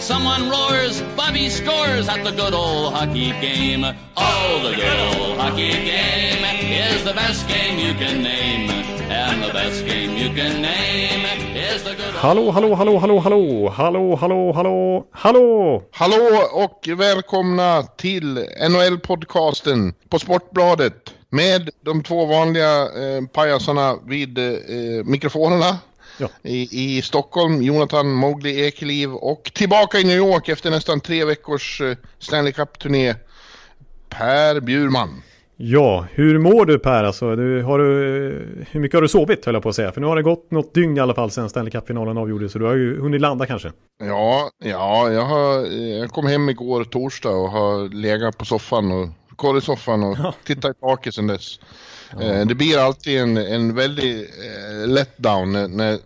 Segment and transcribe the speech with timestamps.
[0.00, 3.84] Someone roars, Bobby scores at the good old hockey game.
[4.16, 6.42] Oh, the good old hockey game
[6.72, 8.70] is the best game you can name.
[9.10, 13.20] And the best game you can name is the good old Hallå, hallå, hallå, hallå,
[13.20, 15.82] hallå, hallå, hallå, hallå, hallå!
[15.92, 24.44] Hallå och välkomna till NHL-podcasten på Sportbladet med de två vanliga eh, pajasarna vid eh,
[25.04, 25.78] mikrofonerna.
[26.20, 26.28] Ja.
[26.42, 31.80] I, I Stockholm, Jonathan Mowgli Ekeliv och tillbaka i New York efter nästan tre veckors
[31.80, 33.14] eh, Stanley Cup-turné,
[34.08, 35.22] Per Bjurman.
[35.56, 37.04] Ja, hur mår du Per?
[37.04, 37.84] Alltså, du, har du,
[38.70, 39.92] hur mycket har du sovit höll jag på att säga?
[39.92, 42.52] För nu har det gått något dygn i alla fall sedan Stanley Cup-finalen avgjordes.
[42.52, 43.72] Så du har ju hunnit landa kanske.
[44.02, 45.66] Ja, ja jag, har,
[46.00, 50.34] jag kom hem igår torsdag och har legat på soffan och korrisoffan och Ja.
[50.44, 51.60] tittat i taket sedan dess.
[52.20, 55.98] Eh, Det blir alltid en, en väldig eh, letdown när, när,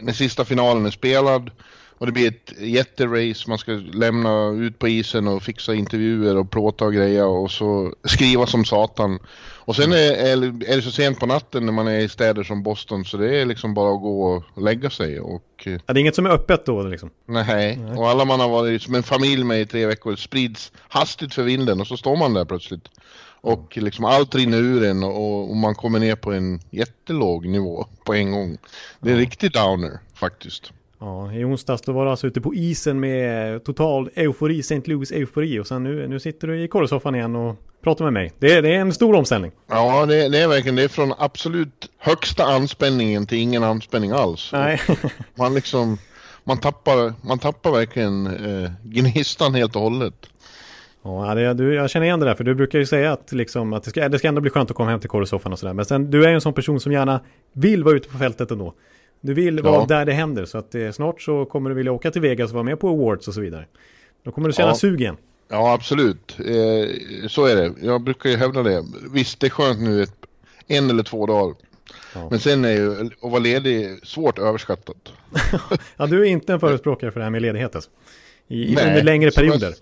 [0.00, 1.50] när sista finalen är spelad
[1.98, 6.50] och det blir ett jätterace, man ska lämna ut på isen och fixa intervjuer och
[6.50, 9.18] plåta och greja och så skriva som satan.
[9.68, 10.36] Och sen är, är,
[10.76, 13.46] det så sent på natten när man är i städer som Boston så det är
[13.46, 16.30] liksom bara att gå och lägga sig och eh, Ja, det är inget som är
[16.30, 17.10] öppet då liksom.
[17.26, 17.78] Nej.
[17.96, 21.42] och alla man har varit som en familj med i tre veckor sprids hastigt för
[21.42, 22.88] vinden och så står man där plötsligt.
[23.40, 27.86] Och liksom allt rinner ur en och, och man kommer ner på en jättelåg nivå
[28.04, 28.58] på en gång.
[29.00, 30.72] Det är en riktig downer faktiskt.
[31.00, 34.80] Ja, i onsdags då var du alltså ute på isen med total eufori, St.
[34.84, 38.32] Louis eufori och sen nu, nu sitter du i korrisoffan igen och pratar med mig.
[38.38, 39.52] Det, är- det är en stor omställning.
[39.66, 44.50] Ja, det, det är verkligen det är från absolut högsta anspänningen till ingen anspänning alls.
[44.52, 44.80] Nej,
[45.34, 45.98] Man liksom,
[46.44, 50.14] man tappar, man tappar verkligen eh, gnistan helt och hållet.
[51.02, 53.72] Ja, det, du, jag känner igen det där för du brukar ju säga att, liksom,
[53.72, 55.72] att det, ska, det ska ändå bli skönt att komma hem till korrisoffan och sådär.
[55.72, 57.20] Men sen, du är ju en sån person som gärna
[57.52, 58.74] vill vara ute på fältet ändå.
[59.20, 59.86] Du vill vara Ja.
[59.88, 62.54] där det händer så att eh, snart så kommer du vilja åka till Vegas och
[62.54, 63.66] vara med på awards och så vidare.
[64.24, 64.74] Då kommer du känna Ja.
[64.74, 65.16] sugen.
[65.50, 66.36] Ja, absolut.
[66.38, 67.72] Eh, så är det.
[67.82, 68.84] Jag brukar ju hävda det.
[69.12, 70.14] Visst, det är skönt nu ett,
[70.66, 71.54] en eller två dagar.
[72.14, 72.28] Ja.
[72.30, 75.12] Men sen är ju att vara ledig svårt överskattat.
[75.96, 77.90] Ja, du är inte en förespråkare för det här med ledighet alltså.
[78.48, 79.76] I, Nej, under längre som jag- perioder.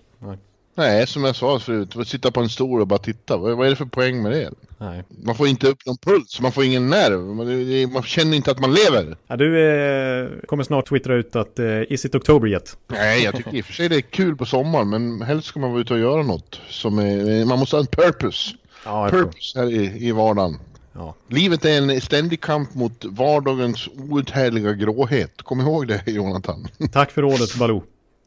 [0.77, 1.07] Nej.
[1.07, 3.37] Som jag sa förut, att sitta på en stol och bara titta.
[3.37, 4.51] Vad, är det för poäng med det?
[4.77, 5.03] Nej.
[5.23, 7.19] Man får inte upp någon puls, man får ingen nerv.
[7.19, 9.17] Man, man känner inte att man lever.
[9.27, 12.77] Ja, du eh, kommer snart twittra ut att eh, is it October yet?
[12.87, 15.59] Nej, jag tycker i och för sig det är kul på sommaren, men helst ska
[15.59, 16.61] man vara ute och göra något.
[16.69, 18.55] Som är, man måste ha en purpose.
[18.85, 19.09] Ja.
[19.09, 20.57] Purpose här i, i vardagen.
[20.93, 21.15] Ja.
[21.29, 25.41] Livet är en ständig kamp mot vardagens outhärdliga gråhet.
[25.41, 26.67] Kom ihåg det Jonathan.
[26.91, 27.83] Tack för rådet Baloo.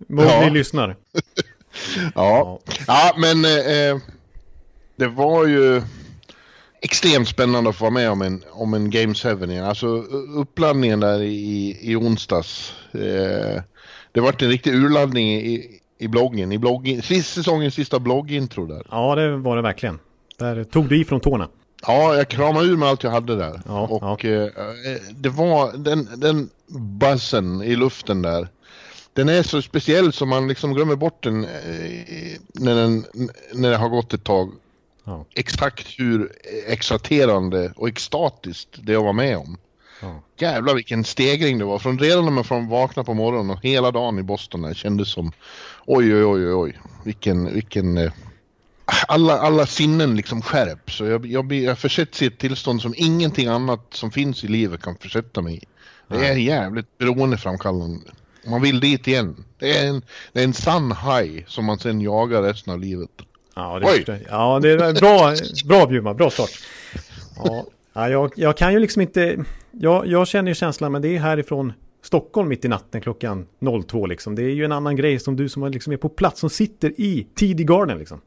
[0.08, 0.48] Mowgli Ja.
[0.48, 0.96] lyssnar.
[2.14, 4.02] Ja, ja men eh,
[4.96, 5.82] det var ju
[6.82, 9.64] extremt spännande att få vara med om en, om en Game 7 igen.
[9.64, 9.86] Alltså
[10.36, 12.74] uppladdningen där i, i onsdags.
[12.92, 13.62] Eh,
[14.12, 16.52] det vart en riktig urladdning i, i bloggen.
[16.52, 18.86] I bloggen sist, säsongens sista bloggintro där.
[18.90, 19.98] Ja, det var det verkligen.
[20.38, 21.48] Där tog du i från tårna.
[21.86, 23.60] Ja, jag kramade ur med allt jag hade där.
[23.66, 26.48] Ja, och Eh, det var den, den
[26.98, 28.48] buzzen i luften där.
[29.20, 33.06] Den är så speciell som man liksom glömmer bort den eh, när, den
[33.54, 34.52] när det har gått ett tag.
[35.04, 35.24] Ja.
[35.34, 36.32] Exakt hur
[36.66, 39.58] exalterande och extatiskt det jag var med om.
[40.02, 40.22] Ja.
[40.38, 41.78] Jävlar vilken stegring det var.
[41.78, 45.08] Från redan när man från vakna på morgonen och hela dagen i Boston där kändes
[45.08, 45.32] som
[45.86, 46.78] oj oj oj oj oj.
[47.04, 48.12] Vilken, vilken eh,
[49.08, 53.46] alla, alla sinnen liksom skärps och jag, jag, jag försätts i ett tillstånd som ingenting
[53.46, 55.64] annat som finns i livet kan försätta mig i.
[56.08, 58.10] Det är jävligt beroendeframkallande.
[58.46, 59.44] Man vill dit igen.
[59.58, 60.02] Det är en,
[60.32, 63.10] det är en sann haj som man sen jagar resten av livet.
[63.54, 64.04] Ja, det, Oj.
[64.06, 64.18] jag.
[64.28, 65.34] ja, det är bra,
[65.68, 66.50] bra Bjurman, bra start.
[67.36, 71.16] Ja, ja jag, jag kan ju liksom inte, jag, jag känner ju känslan, men det
[71.16, 71.72] är härifrån
[72.02, 73.46] Stockholm mitt i natten klockan
[73.86, 74.34] 02 liksom.
[74.34, 77.00] Det är ju en annan grej som du som liksom är på plats, som sitter
[77.00, 78.20] i TD Garden liksom.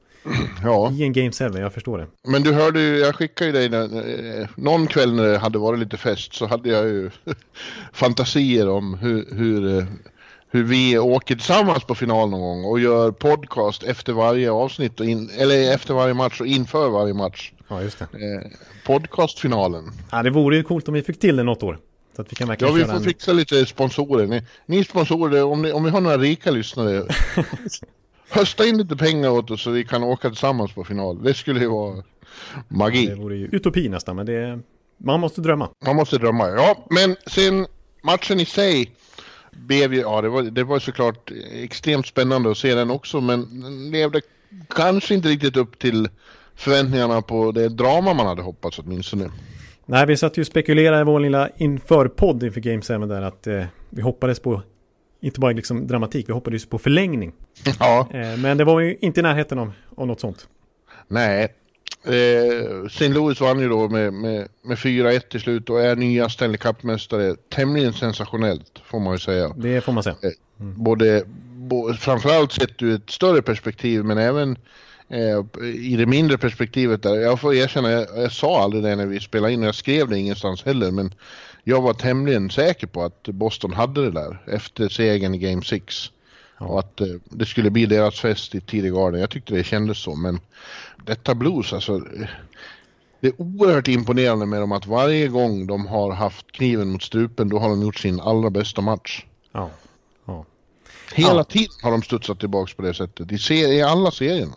[0.64, 2.08] Ja, I en Game 7, jag förstår det.
[2.28, 5.58] men du hörde ju, jag skickade ju dig när, eh, någon kväll när det hade
[5.58, 7.10] varit lite fest så hade jag ju
[7.94, 9.86] fantasier om hur, hur, eh,
[10.50, 15.06] hur vi åker tillsammans på final någon gång och gör podcast efter varje avsnitt, och
[15.06, 17.52] in, eller efter varje match och inför varje match.
[17.68, 18.06] Ja, just det.
[18.06, 18.52] Eh,
[18.86, 19.92] podcastfinalen.
[20.12, 21.80] Ja, det vore ju coolt om vi fick till det något år.
[22.16, 23.04] Så att vi kan Ja, vi får en...
[23.04, 24.28] fixa lite sponsorer.
[24.28, 27.04] Ni, ni sponsorer, om, ni, om vi har några rika lyssnare,
[28.33, 31.24] hösta in lite pengar åt oss så vi kan åka tillsammans på final.
[31.24, 32.03] Det skulle ju vara
[32.68, 33.07] magi.
[33.07, 34.59] Det vore ju utopi nästan, men det,
[34.97, 35.69] man måste drömma.
[35.85, 36.85] Man måste drömma, ja.
[36.89, 37.65] Men sen
[38.03, 38.91] matchen i sig
[39.51, 43.62] blev ju, ja det var, det var såklart extremt spännande att se den också men
[43.62, 44.21] den levde
[44.75, 46.09] kanske inte riktigt upp till
[46.56, 49.31] förväntningarna på det drama man hade hoppats åtminstone.
[49.86, 53.47] Nej, vi satt ju och spekulerade i vår lilla inför-podd inför Game 7 där att
[53.47, 54.62] eh, vi hoppades på
[55.24, 57.34] inte bara liksom dramatik, vi hoppades på förlängning.
[57.80, 58.08] Ja.
[58.12, 60.48] Eh, men det var ju inte i närheten av, av något sånt.
[61.08, 61.54] Nej.
[62.06, 63.08] Eh, St.
[63.08, 67.36] Louis vann ju då med, med, med 4-1 till slut och är nya Stanley Cup-mästare.
[67.50, 69.54] Tämligen sensationellt får man ju säga.
[69.58, 70.16] Det får man säga.
[70.60, 70.84] Mm.
[70.84, 71.24] Både,
[71.54, 74.58] bo, framförallt sett ur ett större perspektiv men även
[75.10, 77.16] eh, i det mindre perspektivet där.
[77.16, 80.10] Jag får erkänna, jag, jag sa aldrig det när vi spelade in och jag skrev
[80.10, 81.14] det ingenstans heller men
[81.63, 86.12] jag var tämligen säker på att Boston hade det där efter segern i Game 6.
[86.60, 86.65] Ja.
[86.65, 89.21] Och att eh, det skulle bli deras fest i tidig garden.
[89.21, 90.39] Jag tyckte det kändes så men
[91.06, 92.00] detta Blues alltså.
[93.19, 97.50] Det är oerhört imponerande med dem att varje gång de har haft kniven mot strupen
[97.50, 99.25] då har de gjort sin allra bästa match.
[99.51, 99.69] Ja.
[100.25, 100.45] ja.
[101.13, 101.44] Hela ja.
[101.44, 104.56] tiden har de studsat tillbaka på det sättet i, ser, i alla serierna.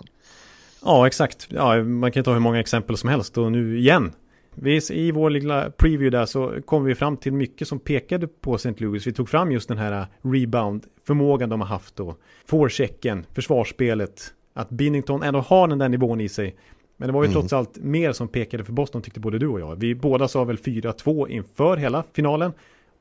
[0.84, 1.46] Ja, exakt.
[1.50, 4.12] Ja, man kan ta hur många exempel som helst och nu igen.
[4.58, 8.54] Vi, I vår lilla preview där så kom vi fram till mycket som pekade på
[8.54, 8.74] St.
[8.76, 9.06] Louis.
[9.06, 12.16] Vi tog fram just den här rebound-förmågan de har haft då.
[12.46, 16.56] Forechecken, försvarsspelet, att Binnington ändå har den där nivån i sig.
[16.96, 17.34] Men det var ju mm.
[17.34, 19.76] trots allt mer som pekade för Boston tyckte både du och jag.
[19.76, 22.52] Vi båda sa väl 4-2 inför hela finalen.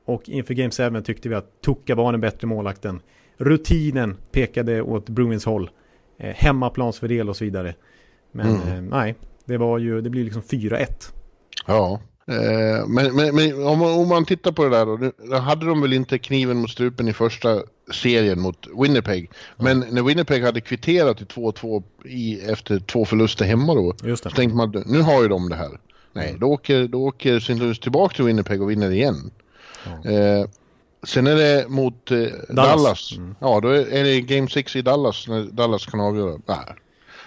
[0.04, 3.00] Och inför Game 7 tyckte vi att Tuka var den bättre målakten.
[3.36, 5.70] Rutinen pekade åt Bruins håll.
[6.18, 7.74] Eh, hemmaplansfördel och så vidare.
[8.32, 8.68] Men mm.
[8.68, 9.14] eh, nej,
[9.44, 10.86] det var ju, det blir liksom 4-1.
[11.66, 15.66] Ja, eh, men, men, men om, om, man tittar på det där då, då hade
[15.66, 19.30] de väl inte kniven mot strupen i första serien mot Winnipeg.
[19.56, 21.82] Men när Winnipeg hade kvitterat till 2-2
[22.50, 24.30] efter två förluster hemma då, Just det.
[24.30, 25.78] så tänkte man nu har ju de det här.
[26.12, 26.40] Nej, mm.
[26.40, 27.54] då åker, då åker St.
[27.54, 29.30] Louis tillbaka till Winnipeg och vinner igen.
[29.84, 30.10] Ja.
[30.10, 30.46] Eh,
[31.06, 32.48] sen är det mot eh, Dallas.
[32.48, 33.16] Dallas.
[33.16, 33.34] Mm.
[33.40, 36.40] Ja, då är, är det Game 6 i Dallas när Dallas kan avgöra.
[36.46, 36.76] Nej.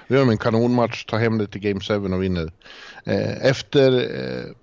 [0.09, 2.51] Då gör de en kanonmatch, tar hem det till Game 7 och vinner.
[3.03, 4.53] Eh, efter eh,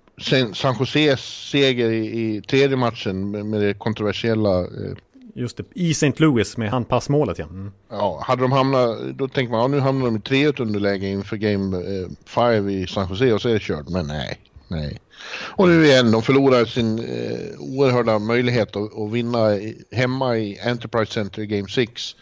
[0.53, 4.97] San Joses seger i, tredje matchen med, det kontroversiella eh,
[5.35, 6.13] Just det, i St.
[6.17, 7.45] Louis med handpassmålet ja.
[7.45, 7.71] Mm.
[7.89, 11.37] Ja, hade de hamnat, då tänker man ja, nu hamnar de i 3 underläge inför
[11.37, 11.81] Game
[12.25, 13.89] 5 eh, i San Jose och så är det kört.
[13.89, 14.99] Men nej, nej.
[15.39, 19.59] Och nu igen, de förlorar sin eh, oerhörda möjlighet att, att vinna
[19.91, 22.15] hemma i Enterprise Center i Game 6.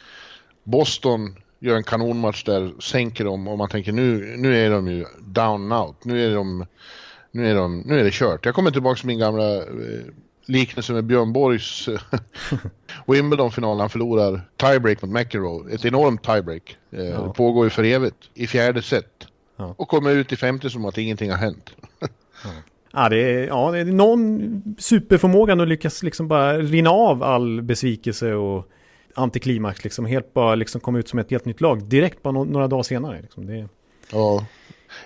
[0.64, 5.06] Boston gör en kanonmatch där, sänker dem och man tänker nu, nu är de ju
[5.20, 6.06] down out.
[6.06, 6.66] Nu är de,
[7.32, 8.46] nu är de, nu är det kört.
[8.46, 9.64] Jag kommer tillbaka till min gamla eh,
[10.46, 12.00] liknelse med Björn Borgs eh,
[13.08, 13.80] Wimbledon-final.
[13.80, 15.74] Han förlorar tiebreak mot McEnroe.
[15.74, 16.78] Ett enormt tiebreak.
[16.92, 17.22] Eh, ja.
[17.22, 19.28] Det pågår ju för evigt i fjärde set.
[19.58, 19.76] Ja.
[19.78, 21.72] Och kommer ut i femte som att ingenting har hänt.
[22.44, 22.50] ja.
[22.98, 27.62] Ja det, är, ja, det är någon superförmåga att lyckas liksom bara rinna av all
[27.62, 28.70] besvikelse och
[29.16, 30.06] antiklimax liksom.
[30.06, 33.22] Helt bara liksom komma ut som ett helt nytt lag direkt bara några dagar senare.
[33.22, 33.46] Liksom.
[33.46, 33.68] Det...
[34.12, 34.46] Ja.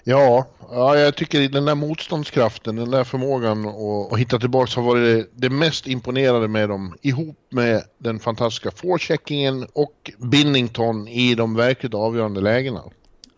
[0.03, 4.88] Ja, ja, jag tycker den där motståndskraften, den där förmågan att, att hitta tillbaka har
[4.88, 6.95] varit det, det, mest imponerande med dem.
[7.01, 12.81] Ihop med den fantastiska forecheckingen och Binnington i de verkligt avgörande lägena.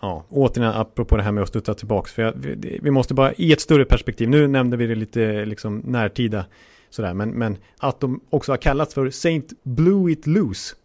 [0.02, 2.10] Ja, återigen apropå det här med att studsa tillbaka.
[2.10, 5.46] För jag, vi, vi, måste bara i ett större perspektiv, nu nämnde vi det lite
[5.46, 6.46] liksom närtida
[6.92, 10.76] sådär, men, men att de också har kallats för Saint Blue It Loose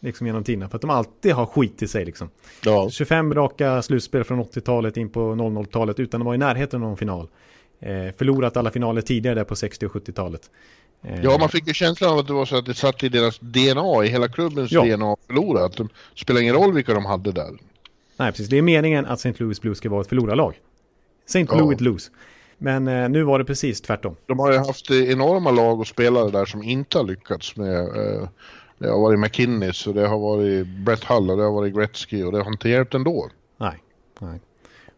[0.00, 0.68] liksom genom tiderna.
[0.68, 2.30] För att de alltid har skit i sig liksom.
[2.64, 2.90] Ja.
[2.90, 6.96] 25 raka slutspel från 80-talet in på 00-talet utan att vara i närheten av någon
[6.96, 7.28] final.
[7.80, 10.50] Eh, förlorat alla finaler tidigare där på 60 och 70-talet.
[11.02, 13.08] Eh, ja, man fick ju känslan av att det var så att det satt i
[13.08, 14.96] deras DNA, i hela klubbens ja.
[14.96, 15.64] DNA att förlora.
[15.64, 17.50] Att det spelar ingen roll vilka de hade där.
[18.16, 18.48] Nej, precis.
[18.48, 19.34] Det är meningen att St.
[19.44, 20.60] Louis Blues ska vara ett förlorarlag.
[21.26, 21.46] St.
[21.48, 21.58] ja.
[21.58, 22.10] Louis Blues.
[22.58, 24.16] Men eh, nu var det precis tvärtom.
[24.26, 28.28] De har ju haft enorma lag och spelare där som inte har lyckats med eh,
[28.78, 32.22] det har varit McKinnis och det har varit Brett Hull och det har varit Gretzky
[32.22, 33.30] och det har inte hjälpt ändå.
[33.56, 33.82] Nej,
[34.20, 34.40] nej.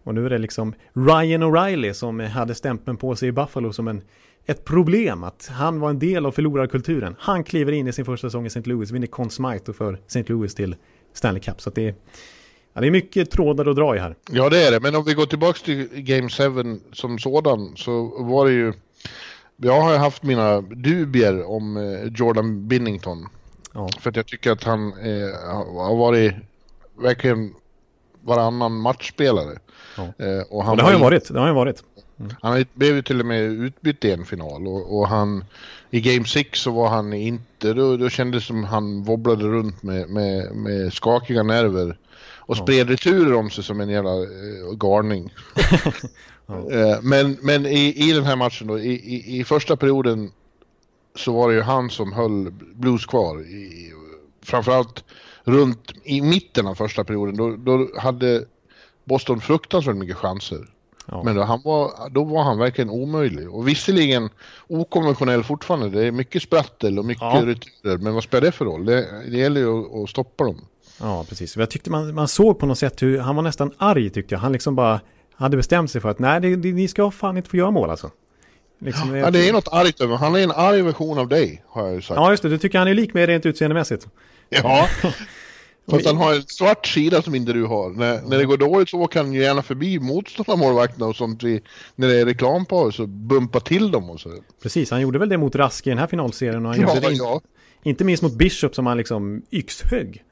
[0.04, 3.88] Och nu är det liksom Ryan O'Reilly som hade stämpeln på sig i Buffalo som
[3.88, 4.02] en,
[4.46, 5.24] ett problem.
[5.24, 7.16] Att han var en del av förlorarkulturen.
[7.18, 8.60] Han kliver in i sin första säsong i St.
[8.60, 10.24] Louis, vinner Conn Smythe och för St.
[10.26, 10.76] Louis till
[11.12, 11.60] Stanley Cup.
[11.60, 11.94] Så det
[12.78, 14.14] ja, det är mycket trådar att dra i här.
[14.30, 14.80] Ja, det är det.
[14.80, 18.72] Men om vi går tillbaka till Game 7 som sådan så var det ju...
[19.56, 23.28] Jag har haft mina dubier om eh, Jordan Binnington.
[23.74, 23.88] Ja.
[24.00, 26.34] För att jag tycker att han eh, har varit
[26.98, 27.54] verkligen
[28.20, 29.58] varannan matchspelare.
[29.96, 30.02] Ja.
[30.02, 31.82] Eh, och, han och det har ju varit, det har ju varit.
[32.20, 32.32] Mm.
[32.42, 35.44] Han blev ju till och med utbytt i en final och, och han
[35.90, 39.82] i Game 6 så var han inte, då, då kändes det som han wobblade runt
[39.82, 41.96] med, med, med skakiga nerver
[42.48, 44.10] och spred returer om sig som en jävla
[44.76, 45.34] garning.
[46.46, 46.54] ja.
[46.54, 50.30] uh, men men i, i den här matchen då, i, i, i, första perioden
[51.16, 53.40] så var det ju han som höll Blues kvar.
[53.40, 53.92] I,
[54.42, 55.04] framförallt
[55.44, 58.44] runt i mitten av första perioden, då, då hade
[59.04, 60.68] Boston fruktansvärt mycket chanser.
[61.06, 61.22] Ja.
[61.24, 63.50] Men då, han var, då var han verkligen omöjlig.
[63.50, 64.30] Och visserligen
[64.66, 65.88] okonventionell fortfarande.
[65.88, 67.42] Det är mycket sprattel och mycket ja.
[67.44, 67.98] returer.
[67.98, 68.84] Men vad spelar det för roll?
[68.84, 70.60] Det, det gäller ju att, att stoppa dem.
[71.00, 71.56] Ja, precis.
[71.56, 74.40] Jag tyckte man, man såg på något sätt hur han var nästan arg tyckte jag.
[74.40, 75.00] Han liksom bara
[75.34, 77.90] hade bestämt sig för att nej, det, det, ni ska fan inte få göra mål
[77.90, 78.10] alltså.
[78.80, 81.86] Liksom, ja, det är något argt över Han är en arg version av dig, har
[81.86, 82.16] jag ju sagt.
[82.16, 82.48] Ja, just det.
[82.48, 84.06] Du tycker han är lik mig rent utseendemässigt.
[84.48, 84.88] Ja,
[85.90, 87.90] Fast han har en svart sida som inte du har.
[87.90, 91.44] När, när det går dåligt så åker han ju gärna förbi motståndarmålvakterna och sånt.
[91.44, 91.60] I,
[91.94, 94.32] när det är reklampaus och bumpa till dem och så.
[94.62, 96.66] Precis, han gjorde väl det mot Rask i den här finalserien.
[96.66, 97.40] Och han ja, gjorde det ja.
[97.82, 100.24] inte minst mot Bishop som han liksom yxhögg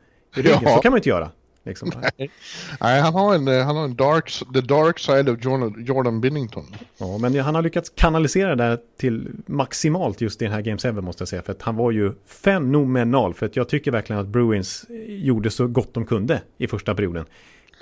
[0.43, 0.61] ryggen.
[0.63, 0.77] Ja.
[0.77, 1.31] Så kan man inte göra.
[1.67, 1.93] Liksom.
[2.03, 2.31] Nej.
[2.81, 6.65] Nej, han har en, han har en dark, the dark side of Jordan, Jordan Binnington.
[6.99, 10.79] Ja, men han har lyckats kanalisera det där till maximalt just i den här Game
[10.79, 11.43] 7 måste jag säga.
[11.43, 13.35] För att han var ju fenomenal.
[13.35, 17.25] För att jag tycker verkligen att Bruins gjorde så gott de kunde i första perioden.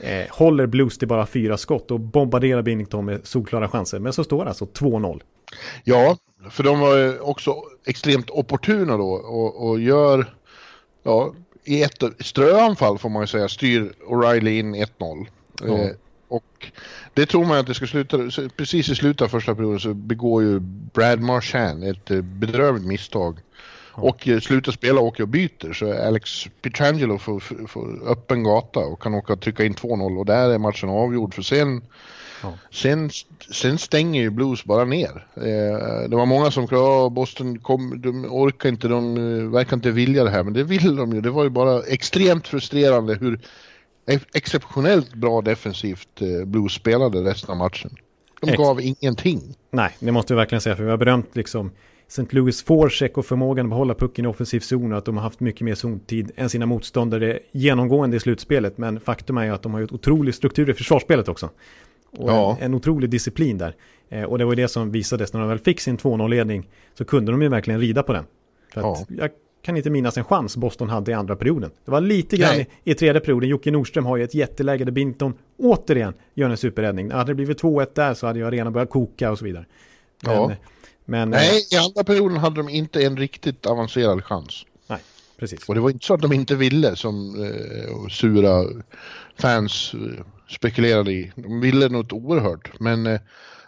[0.01, 3.99] Eh, håller Blues till bara fyra skott och bombarderar Binnington med solklara chanser.
[3.99, 5.21] Men så står det alltså 2-0.
[5.85, 6.17] Ja,
[6.51, 7.55] för de var också
[7.87, 10.27] extremt opportuna då och, och gör
[11.03, 15.27] ja, i ett ströanfall får man ju säga styr O'Reilly in 1-0.
[15.61, 15.67] Ja.
[15.67, 15.91] Eh,
[16.29, 16.73] och
[17.15, 18.19] det tror man att det ska sluta,
[18.57, 23.39] precis i slutet av första perioden så begår ju Brad Marchand ett eh, bedrövligt misstag.
[23.97, 24.03] Ja.
[24.03, 28.81] Och eh, slutar spela och åker och byter så Alex Pietrangelo får, får öppen gata
[28.81, 31.83] och kan åka och trycka in 2-0 och där är matchen avgjord för sen
[32.71, 33.11] Sen,
[33.51, 35.27] sen stänger ju Blues bara ner.
[35.37, 39.91] Eh, det var många som klagade, Boston kom, de orkar inte, de eh, verkar inte
[39.91, 41.21] vilja det här, men det vill de ju.
[41.21, 43.41] Det var ju bara extremt frustrerande hur
[44.35, 47.91] exceptionellt bra defensivt eh, Blues spelade resten av matchen.
[48.41, 49.55] De Ex gav ingenting.
[49.71, 51.71] Nej, det måste vi verkligen säga, för vi har berömt liksom
[52.09, 52.27] St.
[52.31, 55.41] Louis forecheck och förmågan att behålla pucken i offensiv zon och att de har haft
[55.41, 58.79] mycket mer zontid än sina motståndare genomgående i slutspelet.
[58.79, 61.51] Men faktum är ju att de har gjort otrolig struktur i försvarsspelet också.
[62.19, 62.57] Och ja.
[62.61, 63.77] en, en otrolig disciplin där.
[64.09, 66.69] Eh, och det var ju det som visades när de väl fick sin 2-0-ledning.
[66.95, 68.25] Så kunde de ju verkligen rida på den.
[68.75, 68.93] För ja.
[68.93, 69.31] att jag
[69.63, 71.71] kan inte minnas en chans Boston hade i andra perioden.
[71.85, 73.49] Det var lite grann i, i, tredje perioden.
[73.49, 77.11] Jocke Nordström har ju ett jätteläge där Binton återigen gör en superräddning.
[77.11, 79.65] Hade det blivit 2-1 där så hade ju arenan börjat koka och så vidare.
[80.23, 80.53] Men, ja.
[81.05, 84.67] men, Nej, i andra perioden hade de inte en riktigt avancerad chans.
[84.87, 84.99] Nej,
[85.39, 85.69] precis.
[85.69, 88.65] Och det var inte så att de inte ville som eh, sura
[89.39, 91.33] fans eh, spekulerade i.
[91.37, 93.21] De ville något oerhört, men, eh,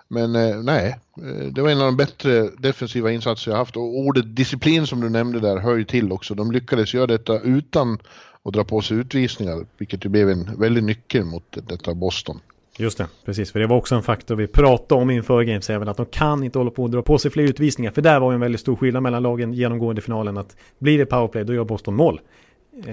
[0.09, 3.99] men eh, nej, eh, det var en av de bättre defensiva insatser jag haft och
[3.99, 6.35] ordet disciplin som du nämnde där hör ju till också.
[6.35, 7.99] De lyckades göra detta utan
[8.43, 12.41] att dra på sig utvisningar, vilket ju blev en väldig nyckel mot detta Boston.
[12.79, 13.53] Just det, precis.
[13.53, 16.45] För det var också en faktor vi pratade om inför Games även att de kan
[16.45, 17.91] inte hålla på och dra på sig fler utvisningar.
[17.91, 20.99] För där var ju en väldigt stor skillnad mellan lagen genomgående i finalen, att blir
[20.99, 22.21] det powerplay, då gör Boston mål.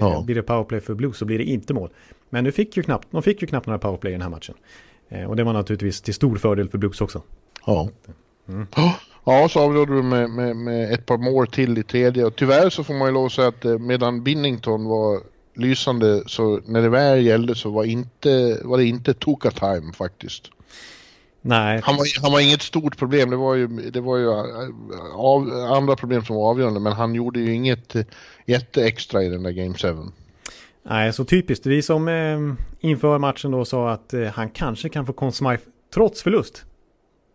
[0.00, 0.22] Ja.
[0.26, 1.90] Blir det powerplay för Blues så blir det inte mål.
[2.30, 4.54] Men nu fick ju knappt, de fick ju knappt några powerplay i den här matchen.
[5.08, 7.22] Eh, och det var naturligtvis till stor fördel för Blues också.
[7.66, 7.88] Ja.
[8.48, 8.66] Mm.
[9.24, 12.24] Ja, så avgjorde du med, med, med, ett par mål till i tredje.
[12.24, 15.20] Och tyvärr så får man ju lov att säga att eh, medan Binnington var
[15.54, 20.50] lysande så när det väl gällde så var, inte, var det inte Toka time faktiskt.
[21.46, 21.80] Nej.
[21.84, 23.30] Han var, han var inget stort problem.
[23.30, 26.80] Det var ju, det var ju eh, av, andra problem som var avgörande.
[26.80, 27.96] Men han gjorde ju inget
[28.46, 29.88] jätteextra i den där Game 7.
[30.82, 31.66] Nej, så typiskt.
[31.66, 32.38] Vi som eh,
[32.80, 35.32] inför matchen då sa att eh, han kanske kan få Conn
[35.94, 36.64] trots förlust.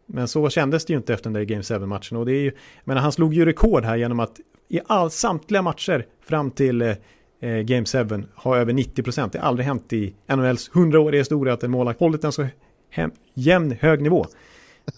[0.06, 2.18] Men så kändes det ju inte efter den där Game 7-matchen.
[2.18, 2.52] Och det är ju,
[2.84, 4.40] men han slog ju rekord här genom att
[4.70, 6.96] i all, samtliga matcher fram till eh,
[7.42, 9.34] eh Game 7 ha över 90 procent.
[9.34, 12.48] Det har aldrig hänt i NHLs 100-åriga historia att en målvakt hållit en så
[12.90, 14.26] hem, jämn hög nivå.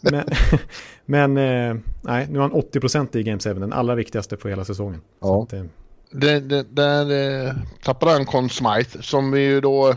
[0.01, 0.23] Men,
[1.05, 4.49] men eh, nej, nu har han 80 procent i Game 7, den allra viktigaste för
[4.49, 5.01] hela säsongen.
[5.19, 5.43] Ja.
[5.43, 5.63] Att, eh,
[6.11, 9.95] det, det, där eh, tappade han Conn Smythe som vi ju då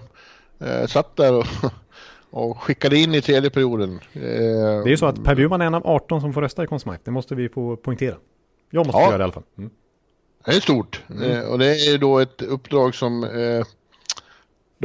[0.59, 1.47] eh, satt där och,
[2.31, 4.01] och skickade in i tredje perioden.
[4.13, 6.65] Eh, det är ju så att Per Bjurman är en av 18 som får rösta
[6.65, 7.01] i Conn Smythe.
[7.05, 8.17] Det måste vi få poängtera.
[8.71, 9.43] Jag måste ja, göra det i alla fall.
[9.59, 9.71] Mm.
[10.45, 11.31] Det är stort mm.
[11.31, 13.67] eh, och det är då ett uppdrag som eh,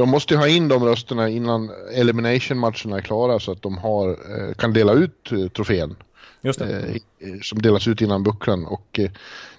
[0.00, 4.54] de måste ha in de rösterna innan elimination-matcherna är klara så att de har, eh,
[4.54, 5.96] kan dela ut eh, trofén.
[6.42, 7.00] Just det.
[7.18, 8.66] Eh, som delas ut innan bucklan.
[8.66, 9.00] Och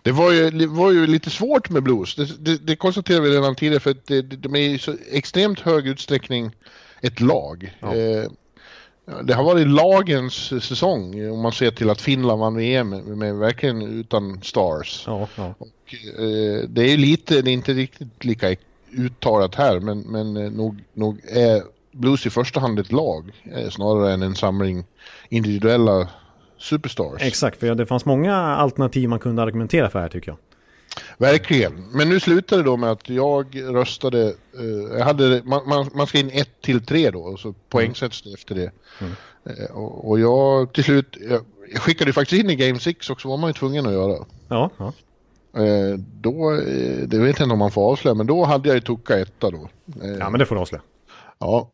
[0.02, 2.16] det var, ju, det var ju lite svårt med blues.
[2.16, 5.60] Det, det, det konstaterade vi redan tidigare för att det, de är i så extremt
[5.60, 6.52] hög utsträckning
[7.02, 7.78] ett lag.
[7.80, 7.94] Ja.
[9.24, 13.36] Det har varit lagens säsong om man ser till att Finland vann VM med, med
[13.36, 15.04] verkligen utan stars.
[15.08, 15.56] Ja, ja.
[15.58, 15.96] Och,
[16.68, 18.56] det är lite, det är inte riktigt lika
[18.92, 23.70] uttalat här men, men eh, nog, nog är Blues i första hand ett lag eh,
[23.70, 24.84] snarare än en samling
[25.30, 26.10] individuella
[26.58, 27.22] superstars.
[27.22, 30.38] Exakt, för det fanns många alternativ man kunde argumentera för här tycker jag.
[31.18, 31.88] Verkligen.
[31.92, 36.08] Men nu slutade det då med att jag röstade, eh, jag hade, man, man, man
[36.08, 38.72] ska in 1 till 3 då och så poängsätts det efter det.
[39.02, 39.14] Mm.
[39.74, 41.42] Och, och jag till slut, jag,
[41.74, 44.26] jag skickade ju faktiskt in i Game 6 också, var man ju tvungen att göra.
[44.48, 44.94] Ja, ja.
[45.54, 48.76] Eh, då, eh, det vet jag inte om man får avslöja, men då hade jag
[48.76, 49.70] ju Tuka etta då.
[50.04, 50.82] Eh, ja men det får du avslöja.
[51.40, 51.72] Ja,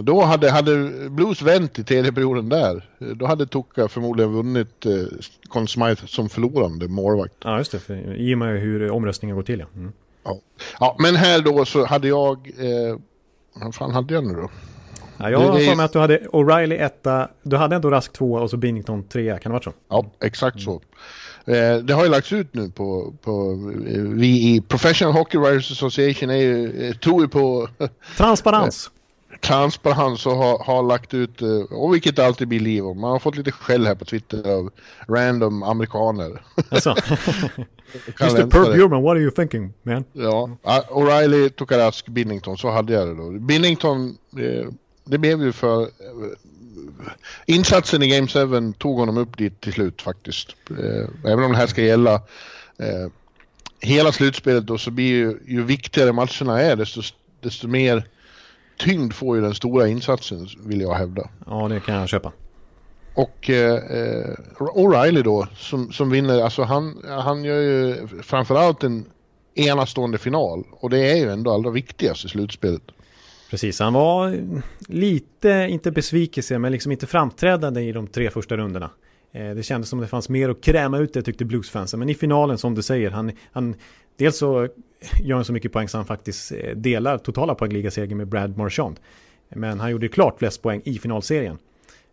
[0.00, 2.88] då hade, hade Blues vänt i tredje perioden där.
[3.14, 4.92] Då hade Tuka förmodligen vunnit eh,
[5.48, 7.34] Conn Smythe som förlorande målvakt.
[7.44, 7.78] Ja, just det.
[7.78, 9.66] För, I och med hur omröstningen går till, ja.
[9.76, 9.92] Mm.
[10.24, 10.38] Ja.
[10.80, 12.36] ja, men här då så hade jag...
[12.58, 12.98] Eh,
[13.54, 14.50] vad fan hade jag nu då?
[15.16, 18.40] Ja, jag har för mig att du hade O'Reilly etta, du hade ändå Rask tvåa
[18.40, 19.72] och så Binnington trea, kan det vara så?
[19.88, 20.72] Ja, exakt så.
[20.74, 20.80] Eh,
[21.82, 23.50] det har ju lagts ut nu på, på
[23.86, 27.68] eh, vi i Professional Hockey Writers Association är ju, eh, tror ju på
[28.16, 28.90] Transparens!
[29.40, 33.00] transparens och har, har lagt ut, eh, och vilket alltid blir liv om.
[33.00, 34.70] Man har fått lite skäll här på Twitter av
[35.08, 36.42] random amerikaner.
[36.68, 36.90] Alltså.
[38.20, 38.50] Mr.
[38.50, 40.04] Per Bjurman, what are you thinking man?
[40.12, 43.30] Ja, Ah, O'Reilly, Tokarask, Binnington, så hade jag det då.
[43.30, 44.66] Binnington, det,
[45.04, 45.88] det blev ju för...
[47.46, 50.56] Insatsen i Game 7 tog honom upp dit till slut faktiskt.
[50.70, 52.14] Eh, Även om det här ska gälla
[52.78, 53.10] eh,
[53.80, 57.02] hela slutspelet då så blir ju, ju viktigare matcherna är desto,
[57.40, 58.04] desto mer
[58.76, 61.28] tyngd får ju den stora insatsen vill jag hävda.
[61.46, 62.32] Ja, det kan jag köpa.
[63.14, 69.04] Och eh, eh, O'Reilly då som, som vinner, alltså han, han gör ju framförallt en
[69.54, 72.82] enastående final och det är ju ändå allra viktigast i slutspelet.
[73.50, 74.34] Precis, han var
[74.88, 78.90] lite, inte besvikelse, men liksom inte framträdande i de tre första rundorna.
[79.32, 81.98] Eh, Det kändes som det fanns mer att kräma ut det tyckte bluesfansen.
[82.00, 83.74] Men i finalen som du säger, han, han
[84.16, 84.68] dels så
[85.22, 89.00] gör han så mycket poäng så han faktiskt eh, delar totala poängligasegern med Brad Marchand.
[89.48, 91.58] Men han gjorde klart flest poäng i finalserien.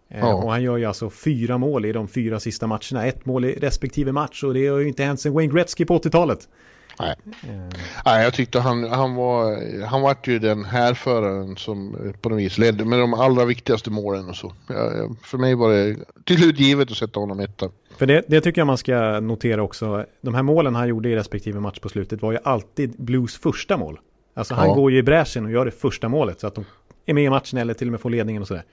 [0.10, 0.34] Eh, Ja.
[0.34, 3.06] Och han gör ju alltså fyra mål i de fyra sista matcherna.
[3.06, 5.98] Ett mål i respektive match och det har ju inte hänt sedan Wayne Gretzky på
[5.98, 6.50] 80-talet.
[7.00, 7.16] Nej.
[7.44, 12.30] Eh, Nej, jag tyckte han, han var, han vart ju den härföraren som eh, på
[12.30, 14.54] något vis ledde med de allra viktigaste målen och så.
[14.70, 17.70] Ja, ja, för mig var det till slut givet att sätta honom etta.
[17.98, 20.06] För det, det tycker jag man ska notera också.
[20.22, 23.78] De här målen han gjorde i respektive match på slutet var ju alltid Blues första
[23.78, 24.00] mål.
[24.34, 24.74] Alltså han Ja.
[24.74, 26.66] går ju i bräschen och gör det första målet så att de
[27.06, 28.64] är med i matchen eller till och med får ledningen och sådär.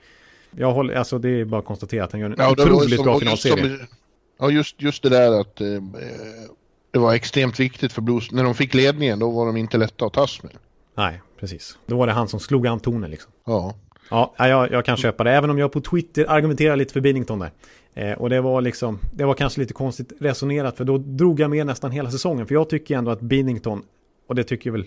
[0.50, 3.04] Jag håller, alltså det är bara att konstatera att han gör en var otroligt som-
[3.04, 3.78] bra finalserie.
[4.38, 5.80] Ja, just, just det där att eh, eh,
[6.92, 8.32] det var extremt viktigt för Blues.
[8.32, 10.52] När de fick ledningen då var de inte lätta att tas med.
[10.94, 11.78] Nej, precis.
[11.86, 13.32] Då var det han som slog an tonen liksom.
[13.44, 13.74] Ja.
[14.10, 15.30] Ja, ja, jag, jag kan köpa det.
[15.30, 17.50] Även om jag på Twitter argumenterar lite för Binnington där.
[17.94, 21.50] Eh, och det var liksom, det var kanske lite konstigt resonerat för då drog jag
[21.50, 22.46] med nästan hela säsongen.
[22.46, 23.82] För jag tycker ändå att Binnington,
[24.26, 24.84] och det tycker väl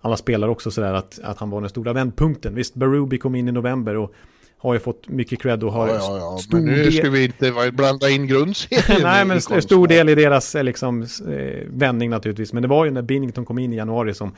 [0.00, 2.54] alla spelare också sådär, att, att han var den stora vändpunkten.
[2.54, 4.14] Visst, Berube kom in i november och
[4.58, 6.38] har ju fått mycket cred och har Ja, ja, ja.
[6.38, 9.02] stor Men nu ska vi inte blanda in grundserien.
[9.02, 12.52] Nej, men st- stor del i deras eh, liksom, eh, vändning naturligtvis.
[12.52, 14.34] Men det var ju när Binnington kom in i januari som,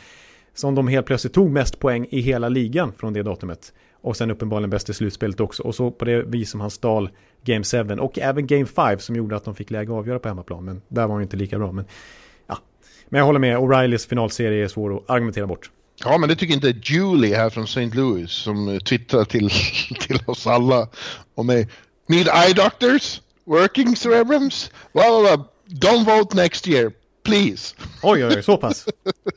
[0.55, 3.73] som de helt plötsligt tog mest poäng i hela ligan från det datumet.
[4.03, 5.63] Och sen uppenbarligen bäst i slutspelet också.
[5.63, 7.11] Och så på det vis som han stal
[7.45, 10.29] Game 7 och även Game 5 som gjorde att de fick läge att avgöra på
[10.29, 10.65] hemmaplan.
[10.65, 11.73] Men där var han ju inte lika bra.
[11.73, 11.85] Men,
[12.47, 12.59] ja.
[13.09, 15.71] men jag håller med, O'Reillys finalserie är svår att argumentera bort.
[16.05, 17.87] Ja, men det tycker inte Julie här från St.
[17.87, 19.51] Louis som eh, twittrar till,
[20.01, 20.89] till oss alla
[21.35, 21.69] och mig.
[22.07, 23.21] Need eye doctors?
[23.45, 24.71] Working cerebrums?
[24.93, 25.47] Blah, blah, blah.
[25.67, 27.75] Don't vote next year, please.
[28.03, 28.87] Oj, oj, oj, så pass.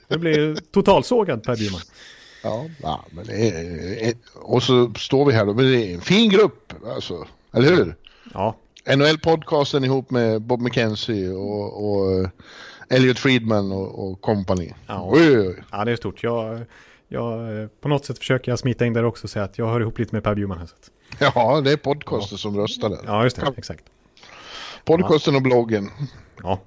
[0.08, 1.82] Det blir totalsågad Per Bjurman.
[2.44, 5.94] Ja, ja men det är, är- och så står vi här då, men det är
[5.94, 7.28] en fin grupp, alltså.
[7.54, 7.96] Eller hur?
[8.34, 12.30] Ja, NHL-podcasten ihop med Bob McKenzie och, och eh,
[12.96, 14.74] Elliot Friedman och, och company.
[14.88, 15.08] Ja.
[15.12, 16.24] Oj, oj, ja det är stort.
[16.24, 16.60] Jag,
[17.08, 17.40] jag,
[17.82, 20.00] på något sätt försöker jag smita in där också och säga att jag hör ihop
[20.00, 20.58] lite med Per Bjurman.
[20.58, 20.90] Här, så att,
[21.36, 23.00] Ja, det är podcasten som röstar där.
[23.06, 23.54] ja, just det.
[23.58, 23.84] Exakt.
[24.86, 25.90] Podcasten och bloggen.
[26.44, 26.60] Ja,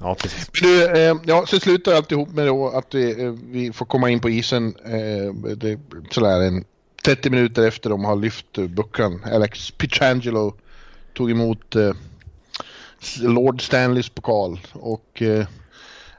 [0.00, 0.48] ja precis.
[0.62, 4.20] Du, eh, ja, så slutar alltihop med då att vi, eh, vi får komma in
[4.20, 6.64] på isen eh, det, sådär en
[7.04, 9.24] 30 minuter efter de har lyft bucklan.
[9.32, 10.54] Alex Pietrangelo
[11.14, 11.92] tog emot eh,
[13.20, 15.46] Lord Stanleys pokal och eh,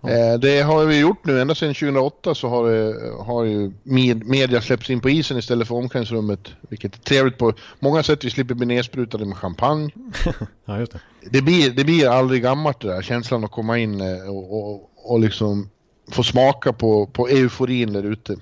[0.10, 4.26] eh, det har vi gjort nu ända sedan 2008 så har, det, har ju med,
[4.26, 8.24] media släppts in på isen istället för omklädningsrummet vilket är trevligt på många sätt.
[8.24, 9.90] Vi slipper bli nedsprutade med champagne
[10.66, 11.00] Ja, just det.
[11.30, 14.90] det blir, det blir aldrig gammalt det där, känslan att komma in eh, och, och,
[14.96, 15.70] och liksom
[16.12, 18.36] få smaka på, på euforin där ute.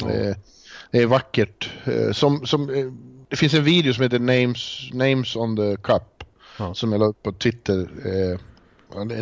[0.00, 0.10] Ja.
[0.10, 0.36] Eh,
[0.90, 1.70] Det är vackert.
[1.84, 2.86] Eh, Som, som, eh,
[3.28, 6.24] det finns en video som heter Names, Names on the Cup.
[6.58, 6.74] Ja.
[6.74, 7.88] Som jag la upp på Twitter.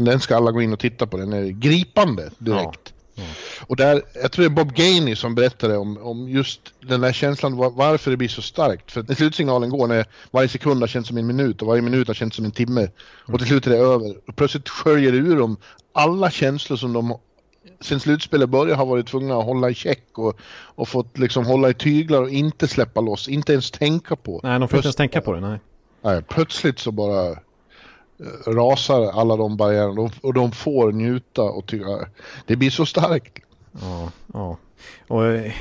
[0.01, 1.17] Den ska alla gå in och titta på.
[1.17, 2.93] Den är gripande direkt.
[3.15, 3.23] Ja.
[3.67, 7.13] Och där, jag tror det är Bob Gainey som berättade om, om just den där
[7.13, 8.93] känslan var, varför det blir så starkt.
[8.93, 12.07] För när slutsignalen går när varje sekund har känts som en minut och varje minut
[12.07, 12.89] har känts som en timme.
[13.27, 14.17] Och till slut är det över.
[14.29, 15.57] Och plötsligt sköljer det ur dem
[15.93, 17.19] alla känslor som de
[17.81, 20.39] sen slutspelet började har varit tvungna att hålla i check och,
[20.75, 24.41] och fått liksom hålla i tyglar och inte släppa loss, inte ens tänka på.
[24.43, 25.41] Nej, de får inte ens tänka på det.
[25.41, 25.59] Nej.
[26.03, 27.37] Nej, plötsligt så bara
[28.47, 31.87] rasar alla de barriärerna och, de får njuta och tycka
[32.47, 33.39] det blir så starkt.
[33.81, 34.57] Ja, ja.
[35.09, 35.53] Och eh,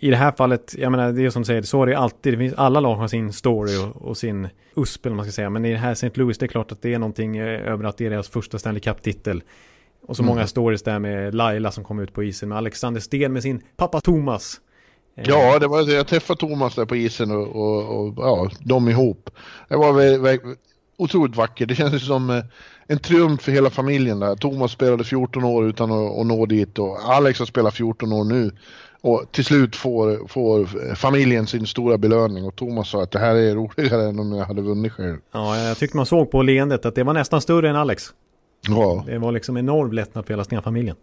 [0.00, 2.32] i det här fallet, jag menar det är som du säger, så är det alltid.
[2.32, 5.50] Det finns, alla lag har sin story och, och sin USP eller man ska säga.
[5.50, 6.10] Men i det här St.
[6.14, 8.58] Louis, det är klart att det är någonting eh, över att det är deras första
[8.58, 9.42] Stanley Cup-titel.
[10.06, 10.34] Och så Mm.
[10.34, 13.62] många stories där med Laila som kom ut på isen med Alexander Sten med sin
[13.76, 14.60] pappa Thomas.
[15.16, 18.88] Eh, Ja, det var, jag träffade Thomas där på isen och, och, och ja, de
[18.88, 19.30] ihop.
[19.68, 20.38] Det var vä, vä,
[20.98, 21.68] otroligt vackert.
[21.68, 22.42] Det kändes som eh,
[22.86, 24.36] en triumf för hela familjen där.
[24.36, 28.24] Thomas spelade 14 år utan att, att nå dit och Alex har spelat 14 år
[28.24, 28.50] nu.
[29.00, 33.34] Och till slut får, får familjen sin stora belöning och Thomas sa att det här
[33.34, 35.18] är roligare än om jag hade vunnit själv.
[35.32, 38.04] Ja, jag tyckte man såg på leendet att det var nästan större än Alex.
[38.68, 40.96] Ja, Det var liksom enorm lättnad för hela Sten-familjen.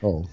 [0.00, 0.24] ja.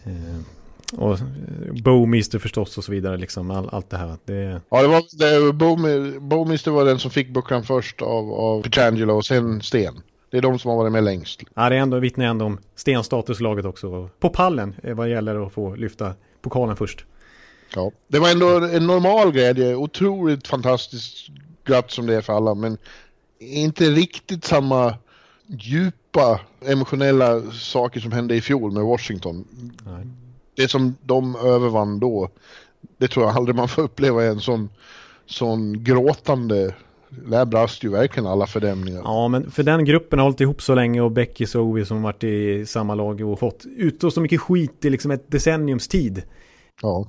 [0.93, 4.15] Och eh, Bowmister förstås och så vidare, liksom all, allt det här.
[4.25, 8.61] Det, ja det var det, Bowmi- Bowmister var den som fick bucklan först av, av
[8.63, 10.01] Petrangelo och sen Sten.
[10.31, 11.43] Det är de som har varit med längst.
[11.55, 14.09] ja, det är ändå, vittnar ändå om stenstatuslaget också.
[14.19, 17.05] På pallen eh, vad gäller att få lyfta pokalen först.
[17.75, 19.75] Ja, det var ändå en normal glädje.
[19.75, 21.27] Otroligt fantastiskt
[21.65, 22.77] glatt som det är för alla, men
[23.39, 24.95] inte riktigt samma
[25.47, 29.45] djupa emotionella saker som hände i fjol med Washington.
[29.85, 30.07] Nej.
[30.57, 32.29] Det som de övervann då,
[32.97, 34.69] det tror jag aldrig man får uppleva en sån,
[35.25, 36.75] sån gråtande.
[37.09, 39.01] Där brast ju verkligen alla fördämningar.
[39.03, 42.01] Ja, men för den gruppen har hållit ihop så länge och Becky och Ovi som
[42.01, 46.23] varit i samma lag och fått utstå så mycket skit i liksom ett decenniums tid.
[46.81, 47.07] Ja.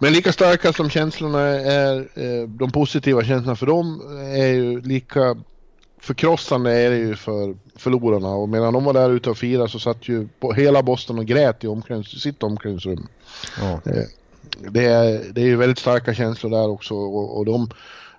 [0.00, 4.00] Men lika starka som känslorna är, eh, de positiva känslorna för dem
[4.36, 5.36] är ju lika
[6.04, 8.28] förkrossande är det ju för förlorarna.
[8.28, 11.26] Och medan de var där ute och firade så satt ju på hela Boston och
[11.26, 13.06] grät i omklädnings, sitt omklädningsrum.
[13.60, 13.80] Ja.
[14.70, 17.68] Det är, det är ju väldigt starka känslor där också och, och de,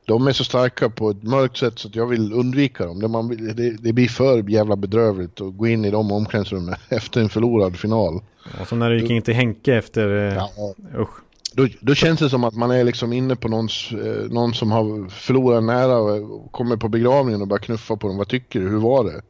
[0.06, 3.00] de är så starka på ett mörkt sätt så att jag vill undvika dem.
[3.00, 7.21] Det, man, det, det blir för jävla bedrövligt att gå in i de omklädningsrummen efter
[7.21, 8.21] en förlorad final.
[8.62, 10.28] Och så när det gick in till Henke efter...
[10.28, 11.24] eh, Ja, Usch.
[11.55, 14.71] Då, då känns det som att man är liksom inne på någons, eh, någon som
[14.71, 18.17] har förlorat nära och kommer på begravningen och bara knuffa på dem.
[18.17, 18.69] Vad tycker du?
[18.69, 19.21] Hur var det?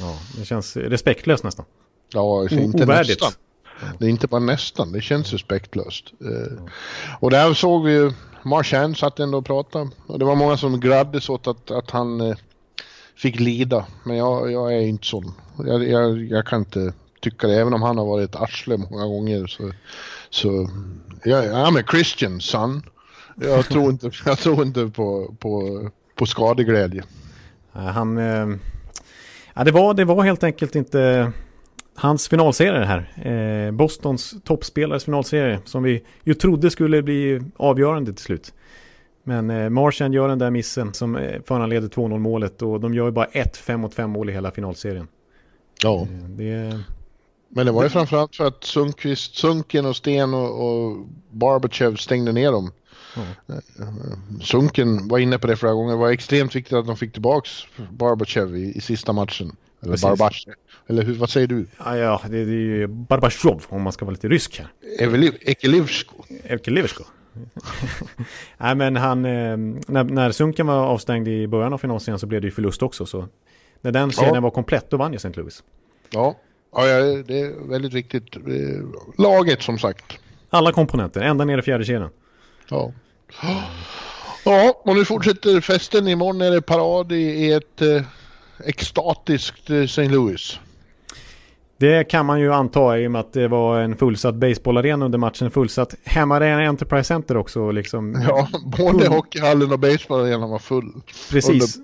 [0.00, 1.64] Ja, det känns respektlöst nästan.
[2.12, 3.22] Ja, det är O- inte ovärdigt.
[3.22, 3.32] nästan.
[3.98, 6.04] Det är inte bara nästan, det känns respektlöst.
[6.20, 6.64] Eh,
[7.20, 8.12] och där såg vi ju,
[8.44, 9.90] Marchand satt ändå och pratade.
[10.06, 12.36] Och det var många som gladdes åt att, att han eh,
[13.16, 13.86] fick lida.
[14.04, 15.32] Men jag, jag är inte sån.
[15.66, 17.54] Jag, jag, jag kan inte tycka det.
[17.60, 19.72] Även om han har varit ett arsle många gånger så...
[20.34, 20.68] så
[21.24, 22.82] jag, I'm a Christian son.
[23.36, 25.80] Jag tror inte, jag tror inte på, på,
[26.14, 27.04] på skadeglädje.
[27.72, 28.18] Han...
[28.18, 28.46] Eh,
[29.54, 31.32] ja, det, var, det var helt enkelt inte
[31.94, 33.28] hans finalserie det här.
[33.32, 38.52] Eh, Bostons toppspelares finalserie som vi ju trodde skulle bli avgörande till slut.
[39.24, 43.12] Men eh, Marchand gör den där missen som föranleder 2-0 målet och de gör ju
[43.12, 45.08] bara ett 5 mot 5 mål i hela finalserien.
[45.82, 46.06] Ja.
[46.28, 46.80] Det,
[47.48, 52.32] Men det var ju framförallt för att Sundqvist, Sunken och Sten och, och Barbachev stängde
[52.32, 52.72] ner dem.
[53.16, 53.52] Ja.
[54.42, 55.92] Sunken var inne på det flera gånger.
[55.92, 57.50] Det var extremt viktigt att de fick tillbaks
[57.90, 59.56] Barbachev i, i sista matchen.
[59.82, 60.46] Eller Precis.
[60.86, 61.66] Eller hur, vad säger du?
[61.78, 64.68] ja, ja, det, det är ju Barbashov om man ska vara lite rysk här.
[65.40, 66.14] Ekelivsko.
[66.44, 67.04] Elke Liversko.
[68.58, 72.40] Nej men han, eh, när, när Sunken var avstängd i början av finalserien så blev
[72.40, 73.06] det ju förlust också.
[73.06, 73.28] Så
[73.80, 74.40] när den serien Ja.
[74.40, 75.32] var komplett då vann ju St.
[75.34, 75.62] Louis.
[76.10, 76.36] Ja.
[76.76, 78.36] Ja, det är väldigt viktigt.
[79.18, 80.18] Laget som sagt.
[80.50, 82.10] Alla komponenter, ända ner i fjärde kedjan.
[82.68, 82.92] Ja.
[84.44, 86.08] Ja, och nu fortsätter festen.
[86.08, 88.02] Imorgon är det parad i, ett eh,
[88.64, 90.08] extatiskt eh, St.
[90.08, 90.60] Louis.
[91.76, 95.18] Det kan man ju anta i och med att det var en fullsatt baseballarena under
[95.18, 95.50] matchen.
[95.50, 97.70] Fullsatt hemmaarena Enterprise Center också.
[97.70, 98.24] Liksom.
[98.28, 100.92] Ja, både hockeyhallen och baseballarenan var full.
[101.30, 101.78] Precis.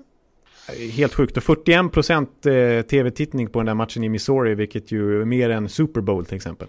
[0.91, 1.37] Helt sjukt.
[1.37, 5.69] Och 41% eh, tv-tittning på den där matchen i Missouri, vilket ju är mer än
[5.69, 6.67] Super Bowl till exempel.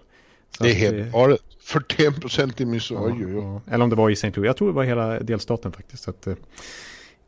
[0.58, 1.40] Så Det är helt eh, galet.
[1.60, 3.24] 41 procent i Missouri.
[3.26, 3.34] Oj.
[3.34, 4.32] Ja, Eller om det var i St.
[4.34, 4.46] Louis.
[4.46, 6.02] Jag tror det var hela delstaten faktiskt.
[6.02, 6.34] Så att, eh,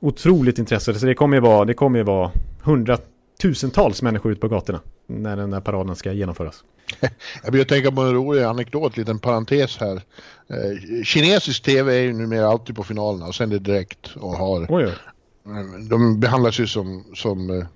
[0.01, 0.95] otroligt intresse.
[0.95, 2.31] Så det kommer ju vara, det kommer ju vara
[2.63, 4.81] hundratusentals människor ut på gatorna.
[5.07, 6.65] när den där paraden ska genomföras.
[7.45, 10.03] Jag vill tänka på en rolig anekdot, liten parentes här.
[10.49, 14.67] Eh, kinesisk tv är ju numera alltid på finalerna och sänder direkt och har...
[14.69, 14.85] Oj.
[14.85, 14.91] Eh,
[15.89, 17.67] de behandlas ju som, som eh,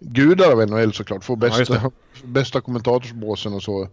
[0.00, 1.90] gudar av NHL såklart, får Ja, just bästa,
[2.24, 3.88] bästa kommentatorsbåsen och så.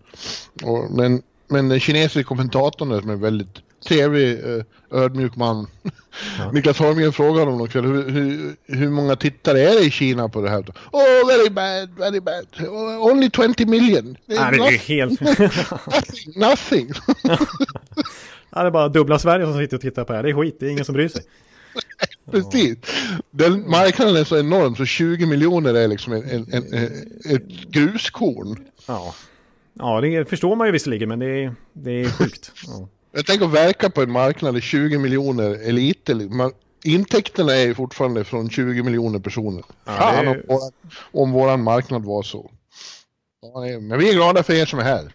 [0.63, 5.67] Och, men, men den kinesiska kommentatorn där som är väldigt trevlig, eh, ödmjuk man.
[6.39, 6.51] Ja.
[6.51, 10.41] Niklas Holmgren frågade honom kväll, hur, hur, hur många tittare är det i Kina på
[10.41, 10.59] det här?
[10.91, 12.45] Oh, very bad, very bad.
[12.59, 14.17] Oh, Only 20 million.
[14.25, 15.21] Nej, det är helt...
[16.35, 16.91] Nothing, nothing.
[18.49, 20.23] ja, det är bara dubbla Sverige som sitter och tittar på det här.
[20.23, 21.23] Det är skit, det är ingen som bryr sig.
[22.31, 22.77] Precis.
[23.31, 26.83] Den marknaden är så enorm så 20 miljoner är liksom en, en, en,
[27.35, 28.59] ett gruskorn.
[28.87, 29.15] Ja,
[29.73, 32.51] ja det förstår man ju visserligen, men det är, det är sjukt.
[32.67, 32.87] Ja.
[33.15, 36.15] Jag tänker verka på en marknad där 20 miljoner är lite.
[36.15, 36.51] Man,
[36.83, 39.63] intäkterna är ju fortfarande från 20 miljoner personer.
[39.85, 40.71] Ja, är- om, våran,
[41.11, 42.51] om våran marknad var så.
[43.41, 45.11] Ja, men vi är glada för er som är här.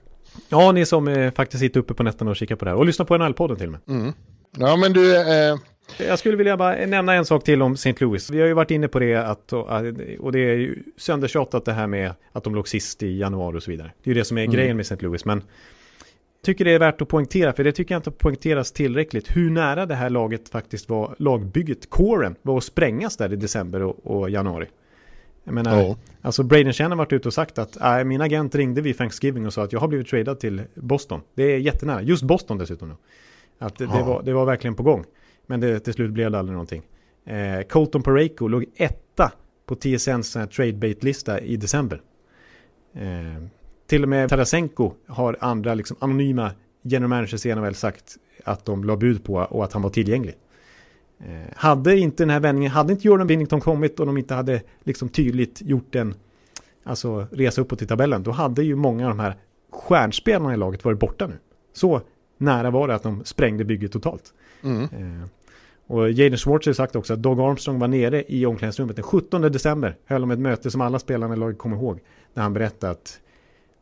[0.48, 2.78] ja, ni som eh, faktiskt sitter uppe på nätterna och kikar på det här.
[2.78, 3.80] Och lyssnar på NHL-podden till och med.
[4.00, 4.12] Mm.
[4.58, 5.56] Ja men du, eh,
[5.96, 7.94] Jag skulle vilja bara nämna en sak till om St.
[8.00, 8.30] Louis.
[8.30, 9.52] Vi har ju varit inne på det att,
[10.18, 13.62] och det är ju söndertjatat det här med att de låg sist i januari och
[13.62, 13.92] så vidare.
[14.02, 14.96] Det är ju det som är grejen med St.
[15.00, 15.24] Louis.
[15.24, 15.42] Men
[16.44, 19.86] tycker det är värt att poängtera, för det tycker jag inte poängteras tillräckligt, hur nära
[19.86, 24.30] det här laget faktiskt var, lagbygget, kåren, var att sprängas där i december och, och
[24.30, 24.66] januari.
[25.44, 25.96] Jag menar, Ja.
[26.22, 29.46] alltså Braden Shannon har varit ute och sagt att äh, min agent ringde vid Thanksgiving
[29.46, 31.20] och sa att jag har blivit tradad till Boston.
[31.34, 32.96] Det är jättenära, just Boston dessutom.
[33.58, 34.04] Att det, det, Ja.
[34.04, 35.04] var, det var verkligen på gång.
[35.48, 36.82] Men det, till slut blev det aldrig någonting.
[37.24, 39.32] Eh, Colton Parayko låg etta
[39.66, 42.02] på TSNs här trade bait-lista i december.
[42.94, 43.42] Eh,
[43.86, 46.50] till och med Tarasenko har andra liksom, anonyma
[46.82, 50.34] general managers i NHL sagt att de la bud på och att han var tillgänglig.
[51.18, 54.62] Eh, hade inte den här vändningen, hade inte Jordan Binnington kommit och de inte hade
[54.84, 56.14] liksom tydligt gjort en
[56.84, 59.36] alltså resa uppåt i tabellen, då hade ju många av de här
[59.70, 61.38] stjärnspelarna i laget varit borta nu.
[61.72, 62.00] Så
[62.38, 64.34] nära var det att de sprängde bygget totalt.
[64.62, 64.82] mm.
[64.82, 65.26] Eh,
[65.88, 69.42] och Jaden Schwartz har sagt också att Doug Armstrong var nere i omklädningsrummet den 17
[69.42, 69.96] december.
[70.04, 72.00] Höll om ett möte som alla spelarna i laget kommer ihåg.
[72.34, 73.20] När han berättade att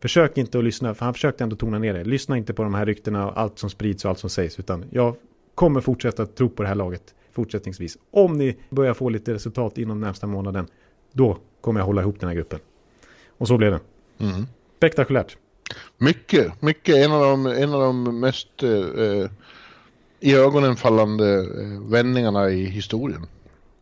[0.01, 2.05] försök inte att lyssna, för han försökte ändå tona ner det.
[2.05, 4.59] Lyssna inte på de här ryktena och allt som sprids och allt som sägs.
[4.59, 5.15] Utan jag
[5.55, 7.99] kommer fortsätta att tro på det här laget fortsättningsvis.
[8.11, 10.67] Om ni börjar få lite resultat inom närmsta månaden,
[11.13, 12.59] då kommer jag hålla ihop den här gruppen.
[13.39, 13.81] Och så blev det.
[14.25, 14.47] Mm.
[14.77, 15.37] Spektakulärt.
[15.99, 16.97] Mycket, mycket.
[16.97, 19.31] En av de, en av de mest eh, eh,
[20.21, 23.27] i ögonen fallande eh, vändningarna i historien.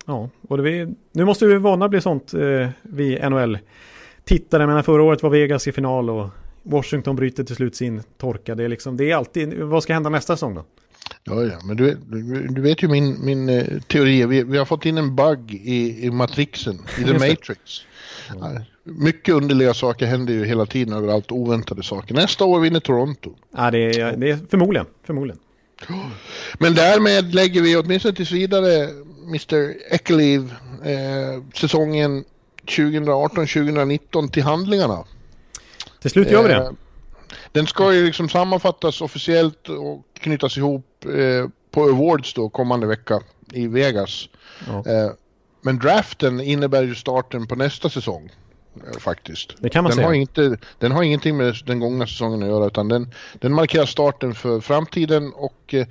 [0.06, 4.82] Ja, och vi, nu måste vi vana bli sånt, eh, vi NHL-tittare.
[4.82, 6.28] Förra året var Vegas i final och
[6.62, 8.54] Washington bryter till slut sin torka.
[8.54, 10.64] Det är liksom, det är alltid, vad ska hända nästa säsong då?
[11.24, 14.26] Ja, ja, men du, du, du vet ju min, min eh, teori.
[14.26, 17.60] Vi, vi har fått in en bug i, i matrixen, i the matrix.
[18.40, 18.50] Ja,
[18.86, 22.14] Mycket underliga saker händer ju hela tiden överallt, oväntade saker.
[22.14, 23.30] Nästa år vinner Toronto.
[23.56, 25.38] Ja, det är, det är förmodligen, förmodligen.
[26.58, 28.88] Men därmed lägger vi åtminstone tills vidare
[29.26, 29.74] Mr.
[29.94, 32.24] Ekeliv eh, säsongen
[32.66, 35.04] 2018-2019 till handlingarna.
[36.00, 36.54] Till slut gör vi det.
[36.54, 36.70] Eh,
[37.52, 43.20] Den ska ju liksom sammanfattas officiellt och knytas ihop eh, på Awards då kommande vecka
[43.52, 44.28] i Vegas.
[44.66, 44.92] Ja.
[44.92, 45.10] Eh,
[45.62, 48.30] men draften innebär ju starten på nästa säsong.
[48.76, 49.54] Eh, Faktiskt.
[49.58, 50.06] Det kan man den, säga.
[50.06, 53.87] har inte, den har ingenting med den gångna säsongen att göra utan den, den markerar
[53.87, 55.87] starten för framtiden och eh,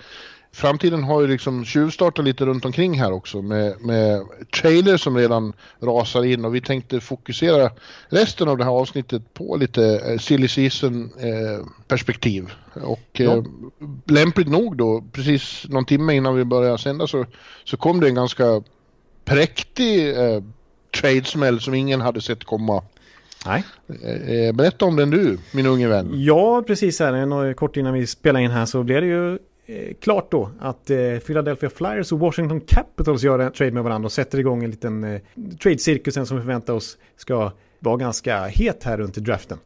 [0.55, 4.21] framtiden har ju liksom tjuvstartat lite runt omkring här också med, med
[4.61, 7.71] trailers som redan rasar in och vi tänkte fokusera
[8.09, 12.51] resten av det här avsnittet på lite eh, silly season eh, perspektiv.
[12.83, 13.43] Och Ja.
[14.07, 17.25] lämpligt nog då, precis någon timme innan vi började sända så,
[17.63, 18.63] så kom det en ganska
[19.25, 20.09] präktig
[21.01, 22.83] tradesmäll som ingen hade sett komma.
[23.45, 23.63] Nej.
[24.03, 26.09] Eh, eh, berätta om den du, min unge vän.
[26.13, 27.53] Ja, precis här.
[27.53, 29.33] Kort innan vi spelar in här så blev det ju
[29.65, 30.91] eh, klart då att
[31.25, 35.03] Philadelphia Flyers och Washington Capitals gör en trade med varandra och sätter igång en liten
[35.03, 35.21] eh,
[35.63, 39.57] trade-cirkusen som vi förväntar oss ska vara ganska het här runt draften.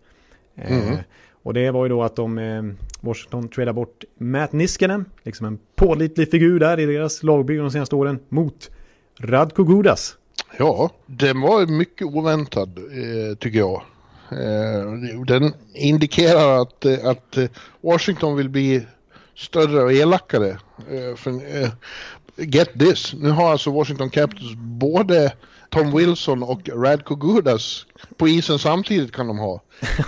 [0.55, 0.97] Mm.
[1.43, 2.63] Och det var ju då att de, eh,
[3.01, 7.95] Washington tradar bort Matt Niskanen, liksom en pålitlig figur där i deras lagbygge de senaste
[7.95, 8.71] åren, mot
[9.19, 10.17] Radko Gudas.
[10.57, 13.81] Ja, den var mycket oväntad eh, tycker jag.
[14.31, 17.37] Eh, den indikerar att, eh, att
[17.81, 18.85] Washington vill bli
[19.35, 20.57] större och elakare.
[21.15, 21.31] För,
[22.35, 25.33] get this, nu har alltså Washington Capitals både
[25.69, 27.85] Tom Wilson och Radko Gudas
[28.17, 29.61] på isen samtidigt kan de ha.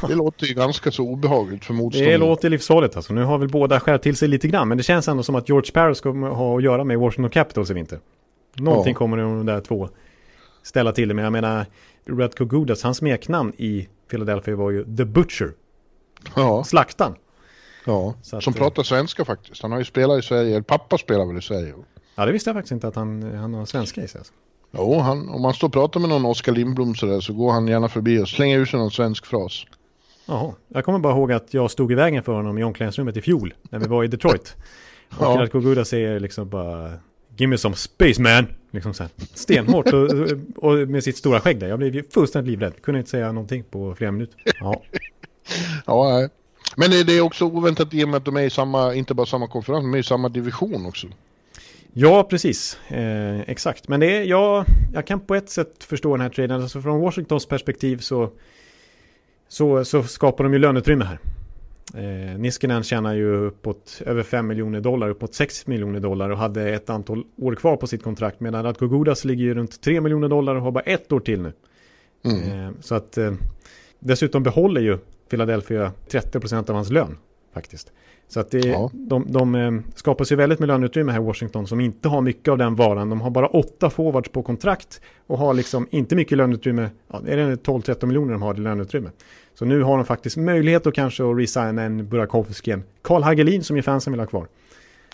[0.08, 2.20] Det låter ju ganska så obehagligt för Det motståndaren.
[2.20, 3.14] låter livsfarligt alltså.
[3.14, 4.68] Nu har väl båda skärpt till sig lite grann.
[4.68, 7.70] Men det känns ändå som att George Parros kommer ha att göra med Washington Capitals
[7.72, 8.00] i vinter.
[8.56, 8.98] Någonting Ja.
[8.98, 9.90] kommer de där två
[10.64, 11.14] ställa till det.
[11.14, 11.66] Men jag menar,
[12.10, 15.52] Radko Gudas, hans smeknamn i Philadelphia var ju The Butcher.
[16.36, 17.16] Ja, Slaktan.
[17.86, 18.14] ja.
[18.34, 19.62] Att, som eh, pratar svenska faktiskt.
[19.62, 21.74] Han har ju spelat i Sverige, eller pappa spelar väl i Sverige.
[22.16, 24.20] Ja, det visste jag faktiskt inte att han, han har svenska i sig.
[24.20, 24.34] Alltså.
[24.72, 27.68] Jo, han, om man står och pratar med någon Oskar Lindblom sådär så går han
[27.68, 29.66] gärna förbi och slänger ur sig någon svensk fras.
[30.26, 30.54] Jaha.
[30.68, 33.54] Jag kommer bara ihåg att jag stod i vägen för honom i omklädningsrummet i fjol
[33.70, 34.56] när vi var i Detroit.
[35.10, 35.38] Och Ja.
[35.40, 36.94] Radko Guda säger liksom bara
[37.40, 38.48] Give me some space man!
[38.72, 40.10] Liksom så här, stenhårt och,
[40.56, 41.68] och med sitt stora skägg där.
[41.68, 42.82] Jag blev ju fullständigt livrädd.
[42.82, 44.42] Kunde inte säga någonting på flera minuter.
[44.60, 44.82] Ja,
[45.86, 46.30] Ja.
[46.76, 49.26] Men det, är också oväntat i och med att de är i samma, inte bara
[49.26, 51.08] samma konferens, de är i samma division också.
[51.94, 52.78] ja precis.
[52.88, 53.88] Eh, exakt.
[53.88, 56.62] Men det är, jag, jag kan på ett sätt förstå den här traden.
[56.62, 58.30] Alltså från Washingtons perspektiv så,
[59.48, 61.20] så, så skapar de ju löneutrymme här.
[61.94, 66.70] Eh, Niskanen tjänar ju uppåt över 5 miljoner dollar, uppåt 6 miljoner dollar och hade
[66.70, 68.40] ett antal år kvar på sitt kontrakt.
[68.40, 71.42] Medan Radko Gudas ligger ju runt 3 miljoner dollar och har bara ett år till
[71.42, 71.54] nu.
[72.26, 72.66] Mm.
[72.68, 73.34] Eh, så att eh,
[74.00, 74.98] dessutom behåller ju
[75.30, 77.18] Philadelphia 30% av hans lön
[77.54, 77.92] faktiskt.
[78.28, 78.90] Så att det, Ja.
[78.94, 82.48] de, de eh, skapar sig väldigt med löneutrymme här i Washington som inte har mycket
[82.52, 83.10] av den varan.
[83.10, 86.90] De har bara åtta forwards på kontrakt och har liksom inte mycket löneutrymme.
[87.12, 89.10] Ja, är det 12-13 miljoner de har i löneutrymme.
[89.60, 93.64] Så nu har de faktiskt möjlighet att kanske att resigna en Burakovsky, en Karl Hagelin
[93.64, 94.50] som ju fansen vill ha kvar och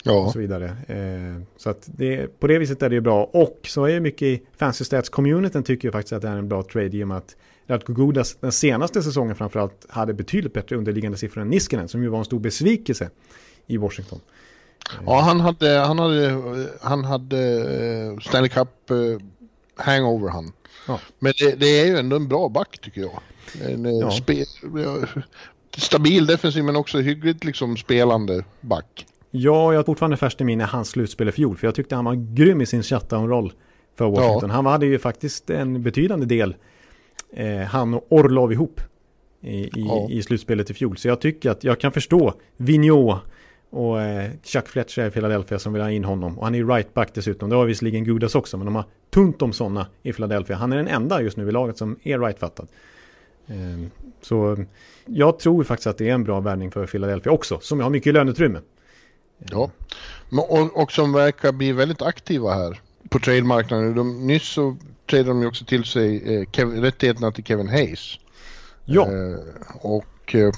[0.04, 0.66] Ja, så vidare.
[0.88, 3.24] Eh, så att det, på det viset är det ju bra.
[3.24, 6.64] Och så är mycket i Fancy Stats-communityn tycker jag faktiskt att det är en bra
[6.64, 7.36] trade i och med att
[7.68, 12.10] Radko Gudas den senaste säsongen framförallt hade betydligt bättre underliggande siffror än Niskanen som ju
[12.10, 13.10] var en stor besvikelse
[13.68, 14.20] i Washington.
[15.06, 16.42] ja han hade, han hade,
[16.82, 18.98] han hade eh, Stanley Cup eh,
[19.76, 20.52] hangover han.
[20.88, 21.00] Ja.
[21.20, 23.22] Men det, det är ju ändå en bra back tycker jag.
[23.70, 24.12] En, eh, Ja.
[24.12, 24.34] spe,
[24.76, 24.98] ja,
[25.78, 29.06] stabil defensiv men också hyggligt liksom spelande back.
[29.32, 32.06] Ja, jag har fortfarande färskt i minne hans slutspel i fjol för jag tyckte han
[32.06, 33.54] var grym i sin shutdown-roll
[33.98, 34.50] för Washington.
[34.50, 36.56] Han hade ju faktiskt en betydande del,
[37.34, 38.82] eh, han och Orlov ihop
[39.42, 40.08] i, i, Ja.
[40.10, 40.98] i slutspelet i fjol.
[40.98, 43.22] Så jag tycker att jag kan förstå Vigneault
[43.70, 46.38] och eh, Chuck Fletcher i Philadelphia som vill ha in honom.
[46.40, 47.50] Och han är ju right back dessutom.
[47.50, 50.56] Det har visserligen Gudas också, men de har tunt om sådana i Philadelphia.
[50.56, 52.68] Han är den enda just nu i laget som är right-fattad.
[53.48, 53.88] Eh,
[54.22, 54.66] så
[55.06, 58.14] jag tror faktiskt att det är en bra värvning för Philadelphia också, som har mycket
[58.14, 58.60] löneutrymme.
[59.38, 59.72] Ja.
[60.30, 62.80] Och, och som verkar bli väldigt aktiva här
[63.10, 63.96] på trademarknaden.
[63.96, 64.78] De, nyss så
[65.10, 68.20] tradade de ju också till sig eh, Kev, rättigheterna till Kevin Hayes.
[68.86, 69.40] Ja, Eh,
[69.82, 70.52] och eh,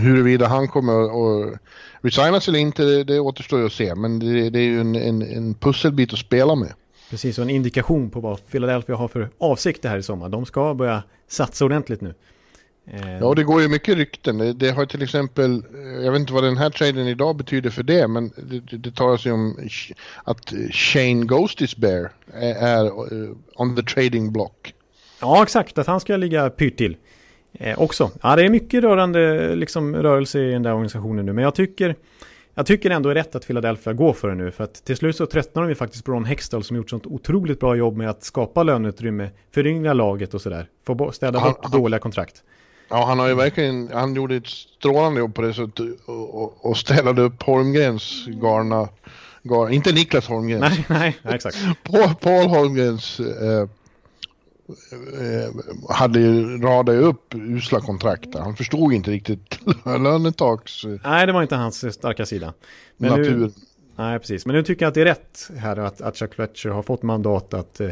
[0.00, 1.58] huruvida han kommer att
[2.00, 3.94] resignas eller inte, det, det återstår ju att se.
[3.94, 6.72] Men det, det är ju en, en, en pusselbit att spela med.
[7.10, 10.28] Precis, och en indikation på vad Philadelphia har för avsikter här i sommar.
[10.28, 12.14] De ska börja satsa ordentligt nu.
[12.86, 14.38] Eh, Ja, det går ju mycket rykten.
[14.38, 17.70] Det, det har till exempel, eh, jag vet inte vad den här traden idag betyder
[17.70, 19.56] för det, men det, det, det talas ju om
[20.24, 24.74] att Shane Ghostis Bear är, är eh, on the trading block.
[25.20, 25.78] ja, exakt.
[25.78, 26.96] Att han ska ligga pyrt till.
[27.52, 28.10] Eh, också.
[28.22, 31.32] Ja, det är mycket rörande liksom, rörelse i den där organisationen nu.
[31.32, 31.96] Men jag tycker,
[32.60, 34.50] jag tycker ändå är rätt att Philadelphia går för det nu.
[34.50, 37.06] För att till slut så tröttnar de ju faktiskt på Ron Hextall som gjort sånt
[37.06, 40.66] otroligt bra jobb med att skapa löneutrymme, föryngra laget och sådär.
[40.86, 42.42] Få städa Han- bort han- dåliga kontrakt.
[42.90, 46.70] Ja, han har ju verkligen, han gjorde ett strålande jobb på det sättet och, och,
[46.70, 48.88] och ställde upp Holmgrens garna,
[49.42, 51.56] garna inte Niklas Holmgrens, Nej, nej, nej, exakt.
[51.84, 53.68] Paul, Paul Holmgrens eh,
[55.88, 58.34] hade ju radat upp usla kontrakt.
[58.34, 62.52] Han förstod inte riktigt lönetaks eh, Nej, det var inte hans starka sida.
[62.96, 63.52] Men nu, natur.
[63.96, 64.46] Nej, precis.
[64.46, 67.02] Men nu tycker jag att det är rätt här att, att Chuck Fletcher har fått
[67.02, 67.90] mandat att eh,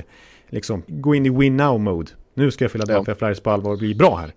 [0.49, 2.11] liksom gå in i win now-mode.
[2.35, 4.33] Nu ska Philadelphia Flyers på allvar bli bra här.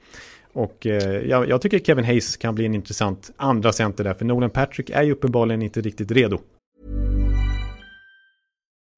[0.54, 4.26] Och eh, jag, jag tycker Kevin Hayes kan bli en intressant andra center där, för
[4.26, 6.40] Nolan Patrick är ju uppenbarligen inte riktigt redo.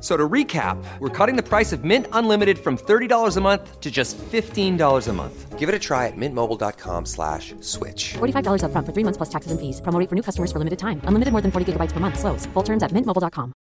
[0.00, 3.80] F- So to recap, we're cutting the price of Mint Unlimited from $30 a month
[3.80, 5.58] to just $15 a month.
[5.58, 8.14] Give it a try at mintmobile.com slash switch.
[8.18, 9.80] $45 upfront for three months plus taxes and fees.
[9.82, 11.00] Promo for new customers for limited time.
[11.04, 12.18] Unlimited more than 40 gigabytes per month.
[12.18, 12.46] Slows.
[12.54, 13.52] Full terms at mintmobile.com.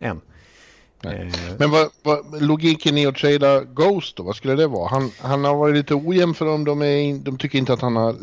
[0.00, 0.20] Än.
[1.04, 4.88] Eh, Men vad, vad, logiken i att trada Ghost då, vad skulle det vara?
[4.88, 7.96] Han, han har varit lite ojämn för dem, de, är, de tycker inte att han
[7.96, 8.16] har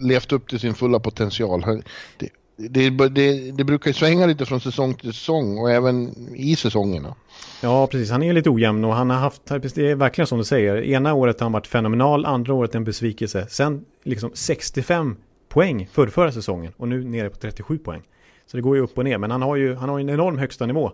[0.00, 1.82] levt upp till sin fulla potential.
[2.16, 2.28] Det,
[2.58, 7.14] det, det, det brukar ju svänga lite från säsong till säsong och även i säsongerna.
[7.62, 8.10] Ja, precis.
[8.10, 11.14] Han är lite ojämn och han har haft, det är verkligen som du säger, ena
[11.14, 13.46] året har han varit fenomenal, andra året en besvikelse.
[13.50, 15.16] Sen liksom 65
[15.48, 18.02] poäng för förra säsongen och nu nere på 37 poäng.
[18.46, 20.38] Så det går ju upp och ner, men han har ju, han har en enorm
[20.38, 20.92] högsta nivå.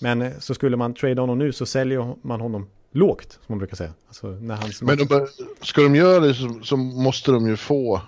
[0.00, 3.58] Men eh, så skulle man trada honom nu så säljer man honom lågt, som man
[3.58, 3.92] brukar säga.
[4.08, 5.28] Alltså, när han, Men de,
[5.62, 8.00] ska de göra det så, så måste de ju få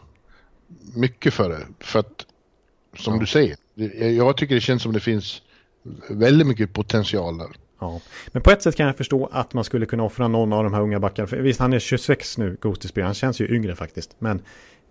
[0.94, 1.66] mycket för det.
[1.80, 2.26] För att,
[2.96, 3.20] som Ja.
[3.20, 3.56] du säger,
[4.16, 5.42] jag tycker det känns som det finns
[6.10, 7.48] väldigt mycket potential där.
[7.80, 8.00] Ja.
[8.32, 10.74] Men på ett sätt kan jag förstå att man skulle kunna offra någon av de
[10.74, 11.26] här unga backarna.
[11.26, 13.04] För visst, han är 26 nu, Ghost Spear.
[13.04, 14.16] Han känns ju yngre faktiskt.
[14.18, 14.42] Men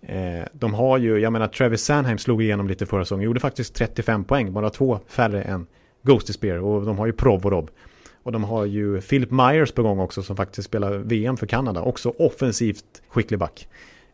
[0.02, 3.24] eh, de har ju, jag menar Travis Sanheim slog igenom lite förra säsongen.
[3.24, 5.66] Gjorde faktiskt 35 poäng, bara två färre än
[6.02, 6.58] Ghost Spear.
[6.58, 7.70] Och de har ju Provorov.
[8.22, 11.82] Och de har ju Philip Myers på gång också som faktiskt spelar VM för Kanada.
[11.82, 13.68] Också offensivt skicklig back.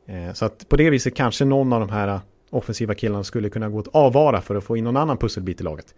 [0.07, 2.21] Eh, så att på det viset kanske någon av de här
[2.51, 5.65] offensiva killarna skulle kunna gå att avvara för att få in någon annan pusselbit i
[5.65, 5.95] laget.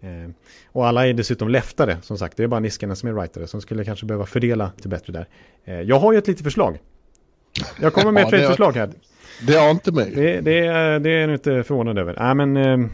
[0.00, 0.30] Eh,
[0.72, 2.36] och alla är dessutom leftare, som sagt.
[2.36, 5.26] Det är bara Niskanen som är rightare, som skulle kanske behöva fördela lite bättre där.
[5.64, 6.78] Eh, jag har ju ett litet förslag.
[7.80, 8.90] Jag kommer med Ja, ett trade-förslag här.
[9.46, 10.12] Det har inte mig.
[10.14, 12.16] Det, det, är- det är jag inte förvånad över.
[12.18, 12.88] Nej, men eh,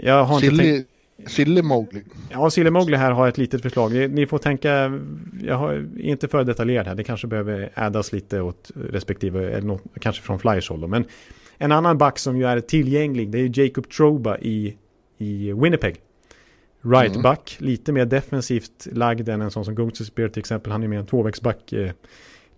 [0.00, 0.60] jag har inte tänkt...
[0.62, 0.84] Silly,
[1.26, 2.02] Silly Mowgli.
[2.30, 3.92] Ja, Sille Mowgli här har ett litet förslag.
[3.92, 5.00] Ni, ni får tänka,
[5.42, 6.94] jag har, är inte för detaljerad här.
[6.94, 10.86] Det kanske behöver addas lite åt respektive, eller något, kanske från Flyers håll då.
[10.86, 11.04] Men
[11.62, 14.76] en annan back som ju är tillgänglig, det är Jacob Troba i,
[15.18, 16.00] i Winnipeg.
[16.82, 17.22] Right Mm.
[17.22, 20.72] back, lite mer defensivt lagd än en sån som Goetze Spear till exempel.
[20.72, 21.92] Han är mer en tvåvägsback, eh,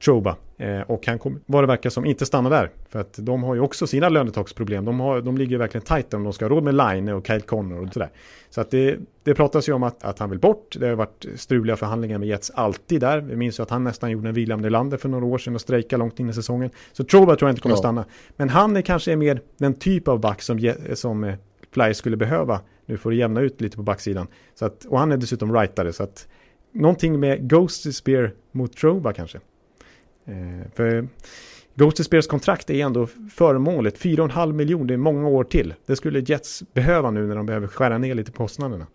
[0.05, 0.37] Troba.
[0.59, 2.71] Eh, och han kommer, vad det verkar som, inte stanna där.
[2.89, 4.85] För att de har ju också sina lönetaksproblem.
[4.85, 7.41] De, har, de ligger verkligen tajt om de ska ha råd med Line och Kyle
[7.41, 8.11] Connor och sådär.
[8.51, 10.77] Så att det, det pratas ju om att, att han vill bort.
[10.81, 13.21] Det har varit struliga förhandlingar med Jets alltid där.
[13.21, 15.61] Vi minns ju att han nästan gjorde en William Nylander för några år sedan och
[15.61, 16.71] strejkade långt in i säsongen.
[16.93, 17.77] Så Troba tror jag inte kommer Ja.
[17.77, 18.05] att stanna.
[18.37, 21.35] Men han är kanske mer den typ av back som, som eh,
[21.73, 24.27] Flyers skulle behöva nu får det jämna ut lite på backsidan.
[24.55, 25.93] Så att, och han är dessutom rightare.
[25.93, 26.29] Så att
[26.73, 29.39] någonting med Ghost Spear mot Troba kanske.
[30.25, 31.09] Eh, för
[31.75, 33.99] Ghost Spears kontrakt är ändå förmånligt.
[33.99, 35.75] 4,5 miljoner, det är många år till.
[35.87, 38.87] Det skulle Jets behöva nu när de behöver skära ner lite på kostnaderna.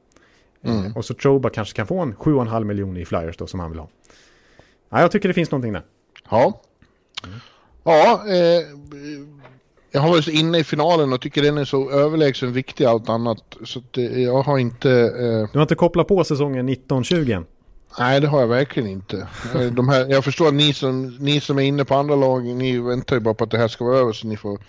[0.63, 0.86] Mm.
[0.86, 3.71] Eh, och så Troba kanske kan få en 7,5 miljoner i Flyers då som han
[3.71, 3.89] vill ha.
[4.89, 5.84] Ja, jag tycker det finns någonting där.
[6.30, 6.61] Ja.
[7.84, 8.65] Ja, eh,
[9.91, 13.57] jag har varit inne i finalen och tycker den är så överlägsen viktig allt annat.
[13.63, 14.91] Så att, eh, jag har inte...
[14.91, 17.45] Eh, Du har inte kopplat på säsongen 1920 än?
[17.99, 19.27] Nej, det har jag verkligen inte.
[19.55, 22.45] Eh, De här, jag förstår att ni som, ni som är inne på andra lag,
[22.45, 24.59] ni väntar ju bara på att det här ska vara över så ni får,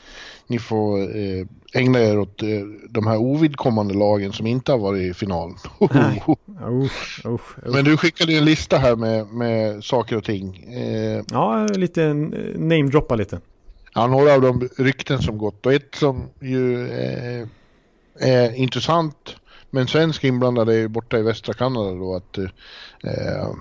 [0.47, 2.49] ni får eh, ägna er åt eh,
[2.91, 5.55] de här ovidkommande lagen som inte har varit i final.
[5.81, 6.29] Usch,
[6.71, 7.57] usch, usch.
[7.73, 10.57] Men du skickade ju en lista här med, med saker och ting.
[10.73, 12.15] Eh, Ja, lite eh,
[12.57, 13.41] namedroppa lite.
[13.95, 17.47] Ja, några av de rykten som gått och ett som ju eh,
[18.21, 19.37] är intressant
[19.71, 23.55] men svensk inblandad är borta i västra Kanada då att eh,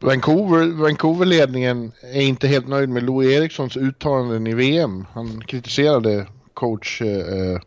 [0.00, 5.06] Vancouver, Vancouver-ledningen är inte helt nöjd med Louis Erikssons uttalanden i VM.
[5.12, 7.58] Han kritiserade coach, eh,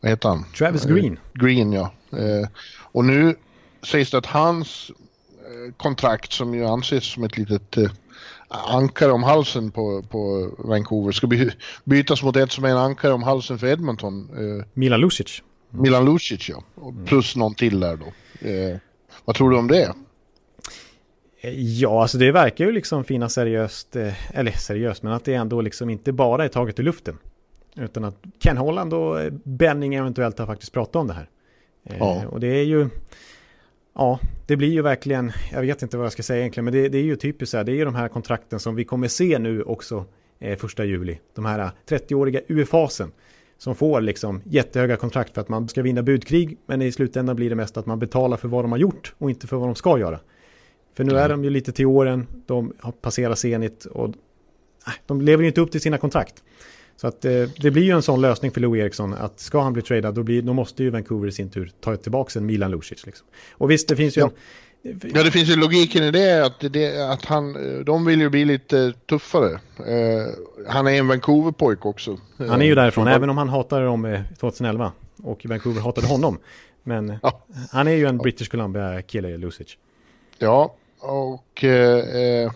[0.00, 0.44] vad heter han?
[0.58, 1.18] Travis Green.
[1.34, 1.92] Green ja.
[2.12, 3.36] Eh, och nu
[3.82, 7.90] sägs det att hans eh, kontrakt som ju anses som ett litet eh,
[8.48, 11.50] ankare om halsen på, på Vancouver ska by,
[11.84, 14.28] bytas mot ett som är en ankare om halsen för Edmonton.
[14.36, 15.42] Eh, Milan Lucic.
[15.74, 16.62] Milan Lucic ja.
[16.74, 18.06] Och plus någon till där då.
[18.48, 18.76] Eh,
[19.24, 19.94] vad tror du om det?
[21.56, 25.60] Ja, alltså det verkar ju liksom finnas seriöst, eh, eller seriöst, men att det ändå
[25.60, 27.18] liksom inte bara är taget ur luften.
[27.76, 31.28] Utan att Ken Holland och eh, Benning eventuellt har faktiskt pratat om det här.
[31.84, 32.26] Eh, Ja.
[32.26, 32.88] Och det är ju,
[33.94, 36.88] ja, det blir ju verkligen, jag vet inte vad jag ska säga egentligen, men det,
[36.88, 39.08] det är ju typiskt så här, det är ju de här kontrakten som vi kommer
[39.08, 40.04] se nu också
[40.38, 41.18] eh, första juli.
[41.34, 43.12] De här 30-åriga UFAsen
[43.64, 47.50] som får liksom jättehöga kontrakt för att man ska vinna budkrig, men i slutändan blir
[47.50, 49.74] det mest att man betalar för vad de har gjort och inte för vad de
[49.74, 50.20] ska göra.
[50.96, 54.14] För nu är de ju lite till åren, de har passerat Zenit och
[55.06, 56.42] de lever ju inte upp till sina kontrakt.
[56.96, 59.72] Så att eh, det blir ju en sån lösning för Lou Eriksson att ska han
[59.72, 62.70] bli tradad då, blir, då måste ju Vancouver i sin tur ta tillbaka en Milan
[62.70, 63.06] Lucic.
[63.06, 63.26] Liksom.
[63.52, 64.26] Och visst, det finns ju Ja.
[64.26, 64.32] en...
[65.14, 68.28] Ja, det finns ju logiken i det att, det, att han, eh, de vill ju
[68.28, 69.52] bli lite tuffare.
[69.78, 70.26] Eh,
[70.68, 72.18] han är en Vancouver-pojk också.
[72.38, 74.92] Han är ju Eh, därifrån, även om han hatade dem eh, 2011.
[75.22, 76.38] Och Vancouver hatade honom.
[76.82, 77.44] Men eh, Ja.
[77.72, 79.76] han är ju en British Columbia-kille, Lucic.
[80.38, 82.52] Ja, och eh, eh,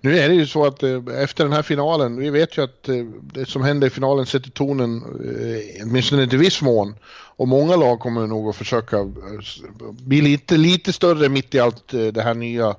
[0.00, 2.88] nu är det ju så att eh, efter den här finalen, vi vet ju att
[2.88, 2.96] eh,
[3.32, 6.94] det som händer i finalen sätter tonen, eh, åtminstone till viss mån.
[7.38, 9.06] Och många lag kommer nog att försöka eh,
[9.90, 12.76] bli lite, lite större mitt i allt eh, det här nya,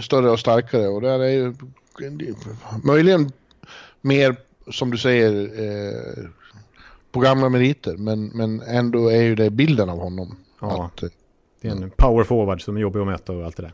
[0.00, 0.88] större och starkare.
[0.88, 1.54] Och där är ju
[2.84, 3.32] möjligen
[4.00, 4.36] mer,
[4.70, 6.24] som du säger, eh,
[7.12, 7.96] på gamla meriter.
[7.96, 10.36] Men, men ändå är ju det bilden av honom.
[10.60, 10.84] Ja.
[10.84, 11.04] Att,
[11.60, 13.72] Det är en power forward som är jobbig att möta och allt det där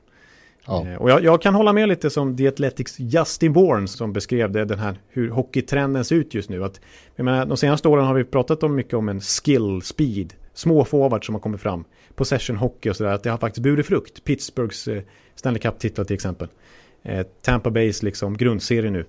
[0.66, 0.86] ja.
[0.86, 4.52] Eh, och jag, jag kan hålla med lite som The Athletics Justin Bourne som beskrev
[4.52, 6.64] det, den här hur hockeytrenden ser ut just nu.
[6.64, 6.80] Att,
[7.16, 10.84] jag menar, de senaste åren har vi pratat om mycket om en skill, speed, små
[10.84, 11.84] forwards som har kommit fram.
[12.14, 14.24] Possession hockey och sådär, att det har faktiskt burit frukt.
[14.24, 15.02] Pittsburghs eh,
[15.34, 16.48] Stanley Cup-titlar till exempel.
[17.02, 19.04] Eh, Tampa Bays liksom grundserie nu.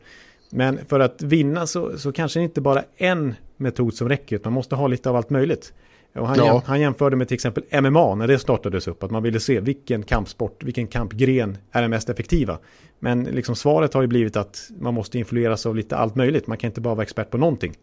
[0.50, 4.52] Men för att vinna så, så kanske det inte bara en metod som räcker, utan
[4.52, 5.74] man måste ha lite av allt möjligt.
[6.16, 6.46] Och han, Ja.
[6.46, 9.60] jäm, han jämförde med till exempel MMA när det startades upp, att man ville se
[9.60, 12.60] vilken kampsport, vilken kampgren är den mest effektiva.
[13.00, 16.58] Men liksom svaret har ju blivit att man måste influeras av lite allt möjligt, man
[16.58, 17.74] kan inte bara vara expert på någonting.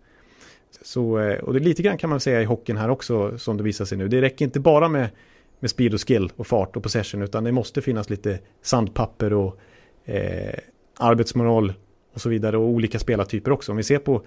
[0.83, 3.57] Så, eh, och det är lite grann kan man säga i hockeyn här också, som
[3.57, 4.09] det visar sig nu.
[4.09, 5.09] Det räcker inte bara med,
[5.61, 9.59] med speed och skill och fart och possession, utan det måste finnas lite sandpapper och
[10.05, 10.55] eh,
[10.99, 11.72] arbetsmoral
[12.14, 13.72] och så vidare och olika spelartyper också.
[13.72, 14.22] Om vi ser på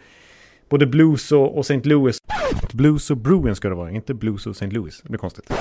[0.70, 1.82] både Blues och, och St.
[1.90, 2.18] Louis.
[2.74, 4.68] Blues och Bruins ska det vara, inte Blues och St.
[4.68, 5.02] Louis.
[5.04, 5.52] Det blir konstigt.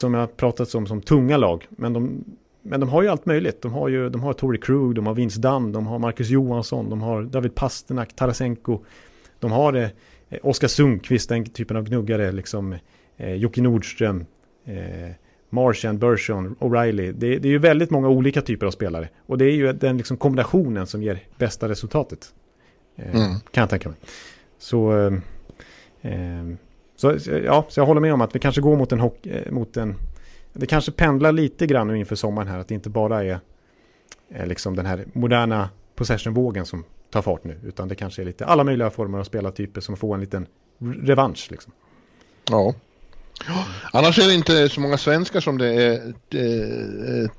[0.00, 2.24] Som jag har pratat om som tunga lag, men de,
[2.62, 3.62] men de har ju allt möjligt.
[3.62, 6.90] De har ju de har Tory Krug, de har Vince Dunn, de har Marcus Johansson,
[6.90, 8.80] de har David Pasternak, Tarasenko.
[9.40, 9.88] De har eh,
[10.42, 12.76] Oskar Sundqvist, den typen av gnuggare, liksom
[13.16, 14.24] eh, Jocke Nordström,
[14.64, 15.10] eh,
[15.50, 17.12] Marchand, Bershon, O'Reilly.
[17.12, 19.08] Det, det är ju väldigt många olika typer av spelare.
[19.26, 22.34] Och det är ju den liksom kombinationen som ger bästa resultatet.
[22.96, 23.34] Eh, Mm.
[23.50, 23.98] Kan jag tänka mig.
[24.58, 25.12] Så, eh,
[26.02, 26.58] Ehm,
[26.96, 29.76] så, ja, så jag håller med om att vi kanske går mot en, eh, mot
[29.76, 29.94] en...
[30.52, 32.58] Det kanske pendlar lite grann nu inför sommaren här.
[32.58, 33.40] Att det inte bara är,
[34.28, 37.58] är liksom den här moderna possession-vågen som tar fart nu.
[37.64, 40.46] Utan det kanske är lite alla möjliga former av spelartyper som får en liten
[40.78, 41.48] revansch.
[41.50, 41.72] Liksom.
[42.50, 42.74] Ja.
[43.92, 47.30] Annars är det inte så många svenskar som det är eh, eh,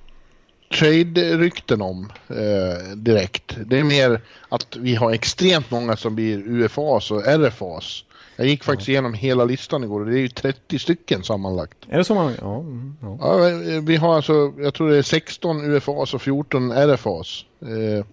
[0.80, 3.58] trade-rykten om eh, direkt.
[3.66, 8.04] Det är mer att vi har extremt många som blir UFAs och RFAs.
[8.44, 11.78] Jag gick faktiskt igenom hela listan igår och det är ju 30 stycken sammanlagt.
[11.90, 12.34] Är det så man...
[12.42, 13.18] Ja, mm, ja.
[13.22, 17.46] Ja, eh, vi har alltså, jag tror det är 16 UFAs och 14 RFAs.
[17.62, 18.06] Eh,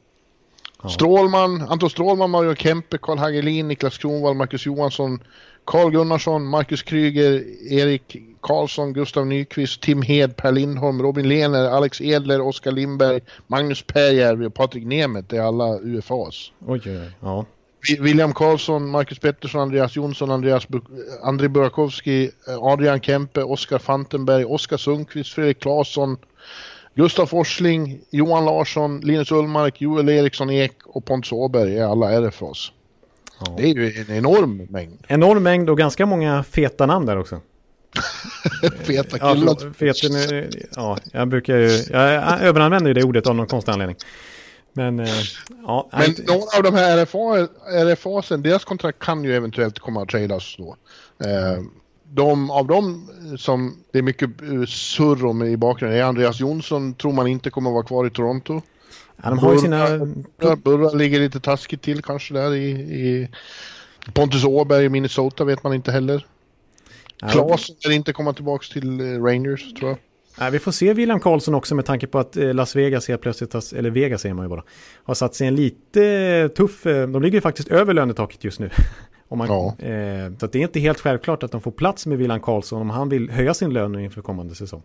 [0.91, 5.23] Strålman, Anton Strålman, Mario Kempe, Karl Hagelin, Niklas Kronwall, Marcus Johansson,
[5.65, 12.01] Carl Gunnarsson, Marcus Kryger, Erik Karlsson, Gustav Nyqvist, Tim Hed, Per Lindholm, Robin Lehner, Alex
[12.01, 15.29] Edler, Oskar Lindberg, Magnus Pääjärvi och Patrik Nemeth.
[15.29, 16.53] Det är alla UFAs.
[16.67, 17.11] Oj, oj, oj.
[17.21, 17.47] Ja.
[18.01, 20.85] William Karlsson, Marcus Pettersson, Andreas Jonsson, Andreas Bu-
[21.23, 26.17] André Burakovsky, Adrian Kempe, Oskar Fantenberg, Oskar Sundqvist, Fredrik Claesson,
[26.95, 32.73] Gustav Forsling, Johan Larsson, Linus Ullmark, Joel Eriksson Ek och Pontus Åberg är alla RFAs.
[33.41, 33.55] Ja.
[33.59, 34.99] Det är ju en enorm mängd.
[35.09, 37.41] Enorm mängd och ganska många feta namn där också.
[38.87, 39.73] Feta Ja, killar.
[39.73, 40.45] feten, eh,
[40.77, 43.97] ja, jag brukar ju, jag överanvänder ju det ordet av någon konstig anledning.
[44.73, 45.09] Men, eh,
[45.63, 45.89] ja.
[45.93, 47.49] Men nej, några av de här RFA,
[47.85, 50.77] RFAsen, deras kontrakt kan ju eventuellt komma att tradas då.
[51.25, 51.63] Eh,
[52.13, 53.09] de av dem
[53.39, 57.51] som det är mycket eh, surr om i bakgrunden är Andreas Jonsson, tror man inte
[57.51, 58.63] kommer att vara kvar i Toronto.
[59.23, 59.89] ja, de har sina...
[60.39, 63.29] Burra, Burra ligger lite taskigt till kanske där i, i
[64.13, 66.27] Pontus Åberg i Minnesota vet man inte heller.
[67.21, 69.99] Ja, Claesson lär inte komma tillbaka till eh, Rangers tror jag.
[70.41, 73.21] Nej, vi får se William Karlsson också med tanke på att eh, Las Vegas helt
[73.23, 74.63] plötsligt, har, eller Vegas säger man ju bara,
[75.05, 78.71] har satt sig en lite tuff, eh, de ligger ju faktiskt över lönetaket just nu.
[79.29, 79.67] Om man, Ja.
[79.87, 82.91] eh, så det är inte helt självklart att de får plats med William Karlsson om
[82.91, 84.83] han vill höja sin lön inför kommande säsong.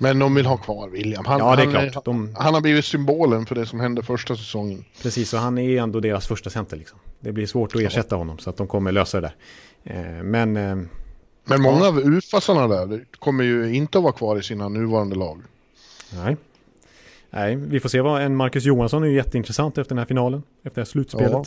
[0.00, 1.24] Men de vill ha kvar William.
[1.26, 2.04] Han, Ja, det är han, klart.
[2.04, 4.84] De- han har blivit symbolen för det som hände första säsongen.
[5.02, 6.98] Precis, och han är ju ändå deras första center liksom.
[7.20, 9.32] Det blir svårt att ersätta honom så att de kommer lösa det
[9.84, 10.18] där.
[10.18, 10.76] Eh, men eh,
[11.48, 15.42] Men många av UFAsarna där kommer ju inte att vara kvar i sina nuvarande lag.
[16.14, 16.36] nej.
[17.30, 20.42] Nej, vi får se vad en Marcus Johansson är ju jätteintressant efter den här finalen,
[20.62, 21.32] efter det här slutspelet.
[21.32, 21.44] Ja.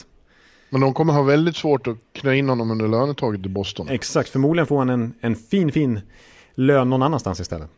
[0.70, 3.90] Men de kommer ha väldigt svåt att knä in honom under lönetaget i Boston.
[3.90, 6.00] Exakt, förmodligen får han en, en fin, fin
[6.56, 7.70] lön någon annanstans istället.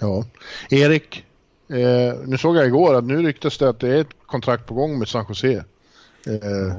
[0.00, 0.24] Ja.
[0.70, 1.24] Erik,
[1.68, 4.74] eh, nu såg jag igår att nu ryktas det att det är ett kontrakt på
[4.74, 5.64] gång med San Jose.
[6.26, 6.76] Eh,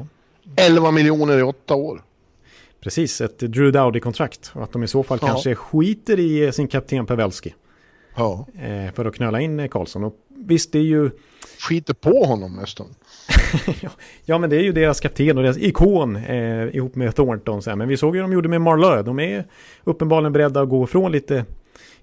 [0.56, 2.04] 11 miljoner i åtta år.
[2.84, 4.52] Precis, ett Drew Dowdy-kontrakt.
[4.56, 5.28] Och att de i så fall Ja.
[5.28, 7.54] kanske skiter i eh, sin kapten Pavelski.
[8.16, 8.48] Ja.
[8.62, 10.04] Eh, för att knöla in eh, Karlsson.
[10.04, 11.12] Och visst, det är ju...
[11.60, 12.88] Skiter på honom nästan.
[14.26, 17.62] ja, men det är ju deras kapten och deras ikon eh, ihop med Thornton.
[17.62, 17.78] Så här.
[17.78, 19.02] Men vi såg ju de gjorde med Marlö.
[19.02, 19.48] De är
[19.84, 21.46] uppenbarligen beredda att gå från lite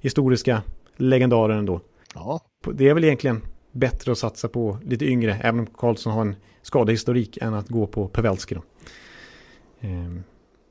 [0.01, 0.63] historiska
[0.97, 1.81] legendarer ändå.
[2.15, 2.41] Ja.
[2.73, 6.37] Det är väl egentligen bättre att satsa på lite yngre, även om Karlsson har en
[6.63, 8.55] skadehistorik, än att gå på Pavelski.
[8.55, 8.63] Då.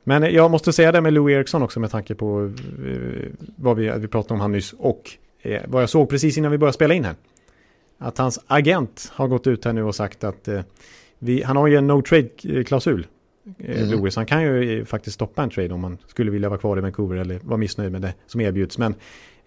[0.04, 2.52] Men jag måste säga det med Lou Eriksson också med tanke på
[2.86, 5.10] eh, vad vi, vi pratade om han nyss och
[5.42, 7.14] eh, vad jag såg precis innan vi började spela in här.
[7.98, 10.60] Att hans agent har gått ut här nu och sagt att eh,
[11.18, 13.06] vi, han har ju en no trade-klausul.
[13.58, 13.90] Mm.
[13.90, 16.80] Louis, han kan ju faktiskt stoppa en trade om man skulle vilja vara kvar i
[16.80, 18.78] Vancouver eller vara missnöjd med det som erbjuds.
[18.78, 18.94] Men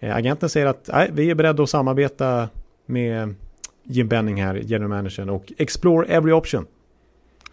[0.00, 2.48] agenten säger att nej, vi är beredda att samarbeta
[2.86, 3.34] med
[3.82, 6.66] Jim Benning här, general managern, och explore every option.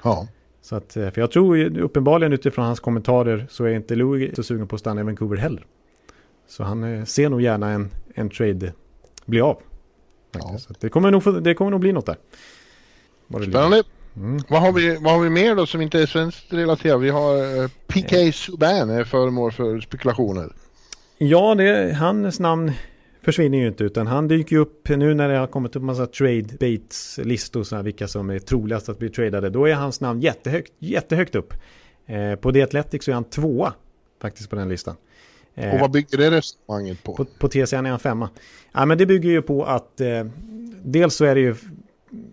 [0.04, 0.28] Ja.
[0.62, 4.43] Så att, eh, för jag tror uppenbarligen utifrån hans kommentarer så är inte Louis så
[4.43, 5.66] sugen på att stanna i Vancouver heller.
[6.47, 8.74] Så han eh, ser nog gärna en, en trade
[9.26, 9.62] bli av.
[10.32, 10.57] Ja.
[10.57, 12.18] Så det, kommer nog, det kommer nog bli något där.
[13.28, 13.84] Spännande.
[14.47, 17.01] Vad, har vi, vad har vi mer då som inte är svenskt relaterat?
[17.01, 20.51] Vi har eh, PK Subban är föremål för spekulationer.
[21.18, 22.72] Ja, det, hans namn
[23.24, 26.06] försvinner ju inte utan han dyker ju upp nu när det har kommit upp massa
[26.08, 29.50] trade baits listor så här, vilka som är troligast att bli tradade.
[29.50, 31.54] Då är hans namn jättehögt, jättehögt upp.
[32.06, 33.74] Eh, på The Athletic så är han tvåa
[34.22, 34.96] faktiskt på den listan.
[35.56, 37.16] Eh, Och vad bygger det resonemanget på?
[37.16, 38.30] på, på TCN är han femma.
[38.72, 40.26] Ja, men det bygger ju på att eh,
[40.84, 41.56] dels så är det ju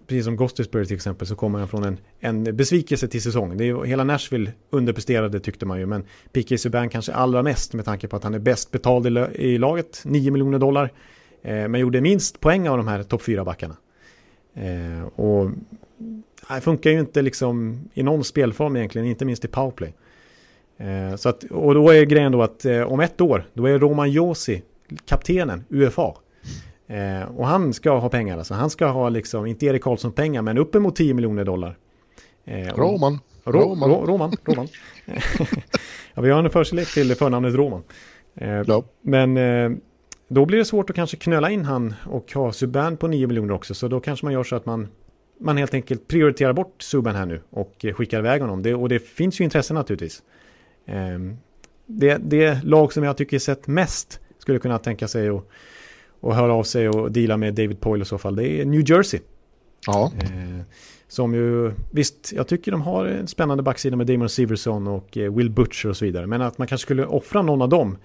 [0.06, 3.56] precis som Gostisbury till exempel så kommer han från en, en besvikelse till säsong.
[3.56, 6.56] Det är, ju- hela Nashville underpresterade tyckte man ju men P.K.
[6.58, 10.02] Subban kanske allra mest med tanke på att han är bäst betald i, i laget,
[10.04, 10.92] 9 miljoner dollar.
[11.42, 13.76] Eh, men gjorde minst poäng av de här topp 4 backarna.
[14.54, 15.50] Eh, och
[16.54, 19.94] det funkar ju inte liksom i någon spelform egentligen, inte minst i powerplay.
[20.76, 23.78] Eh, så att, och då är grejen då att eh, om ett år, då är
[23.78, 24.62] Roman Josi
[25.06, 26.14] kaptenen, UFA.
[26.88, 28.54] Eh, och han ska ha pengar alltså.
[28.54, 31.76] Han ska ha liksom, inte Erik Karlsson pengar, men uppemot 10 miljoner dollar.
[32.44, 33.18] Eh, och- Roman.
[33.44, 33.90] Ro, Roman.
[33.90, 34.32] Ro, Roman.
[34.44, 34.68] Roman.
[36.14, 37.82] ja, vi har en förkärlek till förnamnet Roman.
[38.34, 38.84] Eh, Ja.
[39.02, 39.70] Men eh,
[40.28, 43.54] då blir det svårt att kanske knöla in han och ha Subban på 9 miljoner
[43.54, 43.74] också.
[43.74, 44.88] Så då kanske man gör så att man,
[45.40, 48.62] man helt enkelt prioriterar bort Subban här nu och eh, skickar iväg honom.
[48.62, 50.22] Det, och det finns ju intresse naturligtvis.
[50.86, 51.18] Eh,
[51.86, 55.48] det, det lag som jag tycker sett mest skulle kunna tänka sig att
[56.20, 58.36] och höra av sig och deala med David Poyle i så fall.
[58.36, 59.20] Det är New Jersey.
[59.86, 60.12] Ja.
[60.20, 60.64] Eh,
[61.08, 65.34] som ju, visst, jag tycker de har en spännande backsida med Damon Severson och eh,
[65.34, 66.26] Will Butcher och så vidare.
[66.26, 67.98] Men att man kanske skulle offra någon av dem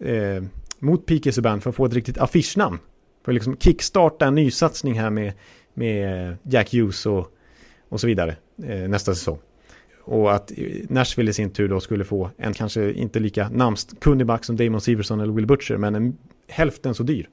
[0.00, 0.42] eh,
[0.78, 1.32] mot P.K.
[1.32, 2.78] Subban för att få ett riktigt affischnamn.
[3.24, 5.32] För att liksom kickstarta en nysatsning här med,
[5.74, 7.32] med Jack Hughes och,
[7.88, 9.38] och så vidare eh, nästa säsong.
[10.04, 10.56] Och att eh,
[10.88, 14.80] Nashville i sin tur då skulle få en kanske inte lika namnkunnig back som Damon
[14.80, 16.16] Severson eller Will Butcher, men en
[16.48, 17.28] hälften så dyr.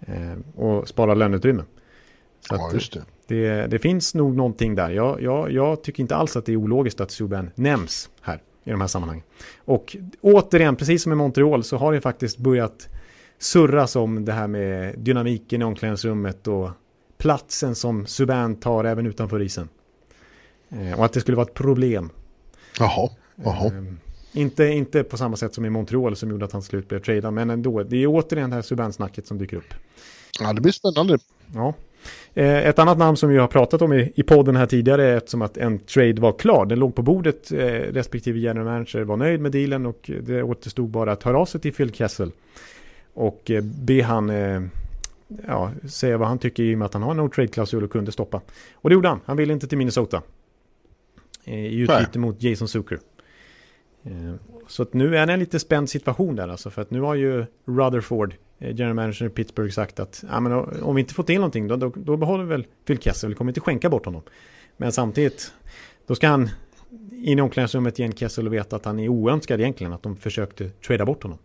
[0.00, 1.64] Eh, och spara löneutrymme.
[2.48, 3.04] Så ja, just det.
[3.26, 4.90] det, det finns nog någonting där.
[4.90, 8.70] Jag, jag, jag tycker inte alls att det är ologiskt att Subban nämns här i
[8.70, 9.24] de här sammanhangen.
[9.64, 12.88] Och återigen, precis som i Montreal så har det faktiskt börjat
[13.38, 16.70] surras om det här med dynamiken i omklädningsrummet och
[17.18, 19.68] platsen som Subban tar även utanför isen.
[20.68, 22.10] Eh, och att det skulle vara ett problem.
[22.78, 23.10] Jaha.
[23.34, 23.70] Jaha.
[24.32, 27.32] Inte, inte på samma sätt som i Montreal som gjorde att han slut blev tradad,
[27.32, 27.82] men ändå.
[27.82, 29.74] Det är återigen det här Subban-snacket som dyker upp.
[30.40, 31.18] Ja, det blir spännande.
[31.54, 31.74] Ja.
[32.34, 35.42] Eh, Ett annat namn som vi har pratat om i, podden här tidigare är eftersom
[35.42, 36.66] att en trade var klar.
[36.66, 40.90] Den låg på bordet, eh, respektive general manager var nöjd med dealen och det återstod
[40.90, 42.32] bara att höra av sig till Phil Kessel.
[43.14, 44.32] Och eh, be han
[45.46, 47.92] ja, säga vad han tycker i och med att han har en no trade-klausul och
[47.92, 48.40] kunde stoppa.
[48.74, 49.20] Och det gjorde han.
[49.24, 50.22] Han ville inte till Minnesota.
[51.44, 52.98] I utbyte mot Jason Zucker.
[54.04, 54.34] Eh,
[54.68, 56.70] Så att nu är det en lite spänd situation där alltså.
[56.70, 60.52] För att nu har ju Rutherford, eh, general manager i Pittsburgh, sagt att ja, men
[60.82, 63.28] om vi inte får till någonting då, då, då behåller vi väl Phil Kessel.
[63.28, 64.22] Vi kommer inte skänka bort honom.
[64.76, 65.52] Men samtidigt,
[66.06, 66.50] då ska han
[67.12, 69.92] in i omklädningsrummet igen Kessel och veta att han är oönskad egentligen.
[69.92, 71.38] Att de försökte trada bort honom.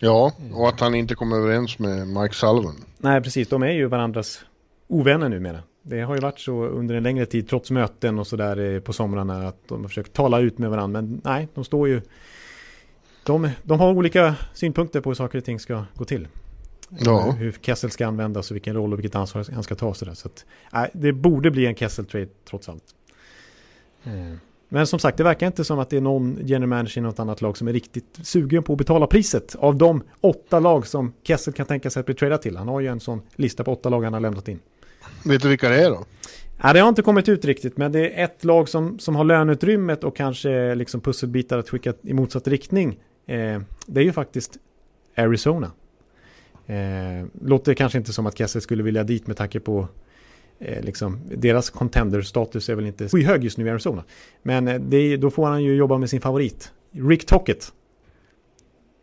[0.00, 2.74] Ja, och att han inte kom överens med Mike Sullivan.
[2.98, 3.48] Nej, precis.
[3.48, 4.44] De är ju varandras
[4.88, 5.62] ovänner numera.
[5.88, 8.92] Det har ju varit så under en längre tid, trots möten och sådär eh, på
[8.92, 11.02] somrarna, att de har försökt tala ut med varandra.
[11.02, 12.00] Men nej, de står ju...
[13.26, 16.28] De, de har olika synpunkter på hur saker och ting ska gå till.
[16.98, 17.30] Ja.
[17.30, 19.94] Hur Kessel ska användas och vilken roll och vilket ansvar han ska ta.
[19.94, 20.14] Sådär.
[20.14, 22.84] Så att, nej, det borde bli en Kessel-trade trots allt.
[24.04, 24.34] Eh,
[24.68, 27.18] Men som sagt, det verkar inte som att det är någon general manager i något
[27.18, 31.12] annat lag som är riktigt sugen på att betala priset av de åtta lag som
[31.22, 32.56] Kessel kan tänka sig att bli tradad till.
[32.56, 34.60] Han har ju en sån lista på åtta lag han har lämnat in.
[35.24, 36.04] Vet du vilka det är då?
[36.62, 39.24] Ja, det har inte kommit ut riktigt, men det är ett lag som, som har
[39.24, 42.98] löneutrymmet och kanske liksom pusselbitar att skicka i motsatt riktning.
[43.26, 44.56] Eh, det är ju faktiskt
[45.16, 45.70] Arizona.
[46.66, 49.88] Eh, låter kanske inte som att Kessel skulle vilja dit med tanke på
[50.58, 54.04] eh, liksom, deras contender-status är väl inte skyhög just nu i Arizona.
[54.42, 57.72] Men eh, det, är- då får han ju jobba med sin favorit, Rick Tockett.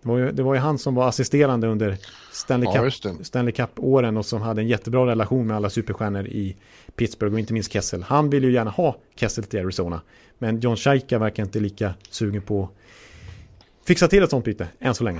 [0.05, 1.97] Det var, ju, det var ju han som var assisterande under
[2.31, 3.25] Stanley Ja, Cup.
[3.25, 6.55] Stanley Cup-åren och som hade en jättebra relation med alla superstjärnor i
[6.95, 8.03] Pittsburgh och inte minst Kessel.
[8.03, 10.01] Han vill ju gärna ha Kessel till Arizona.
[10.37, 14.95] Men John Shaika verkar inte lika sugen på att fixa till ett sånt byte än
[14.95, 15.19] så länge.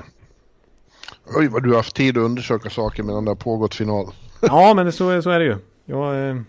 [1.38, 4.14] Oj, vad du har haft tid att undersöka saker medan det har pågått final.
[4.42, 5.58] Ja, men så, så är det ju.
[5.86, 6.42] Jag, eh,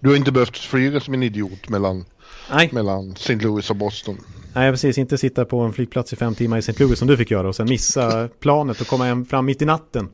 [0.00, 2.04] Du har inte behövt flyga som en idiot mellan,
[2.50, 3.34] nej, mellan St.
[3.34, 4.18] Louis och Boston.
[4.54, 4.98] nej, precis.
[4.98, 6.84] Inte sitta på en flygplats i fem timmar i St.
[6.84, 9.64] Louis som du fick göra och sen missa planet och komma hem fram mitt i
[9.64, 10.08] natten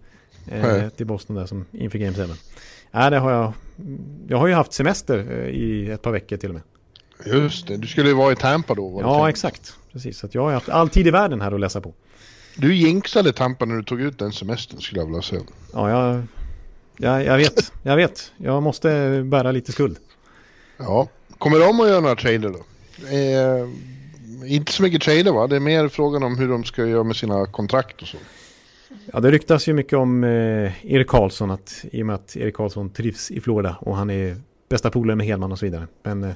[0.46, 2.22] eh, till Boston där som inför Game 7.
[2.90, 3.52] Nej, det har jag.
[4.28, 6.62] Jag har ju haft semester eh, i ett par veckor till och med.
[7.26, 8.98] Just det, du skulle ju vara i Tampa då.
[9.00, 9.74] Ja, exakt.
[9.92, 11.94] Precis, så att jag har haft all tid i världen här att läsa på.
[12.56, 15.40] Du jinxade Tampa när du tog ut den semestern skulle jag vilja säga.
[15.72, 16.22] Ja, jag,
[16.96, 17.72] jag, jag vet.
[17.82, 18.32] Jag vet.
[18.36, 19.98] Jag måste bära lite skuld.
[20.76, 21.08] Ja.
[21.38, 22.58] Kommer de att göra några trader då?
[23.16, 23.68] Eh,
[24.52, 25.46] inte så mycket trader va?
[25.46, 28.16] Det är mer frågan om hur de ska göra med sina kontrakt och så.
[29.12, 31.50] Ja, det ryktas ju mycket om eh, Erik Karlsson.
[31.50, 34.36] Att, I och med att Erik Karlsson trivs i Florida och han är
[34.68, 35.86] bästa polare med Hedman och så vidare.
[36.02, 36.30] Men, eh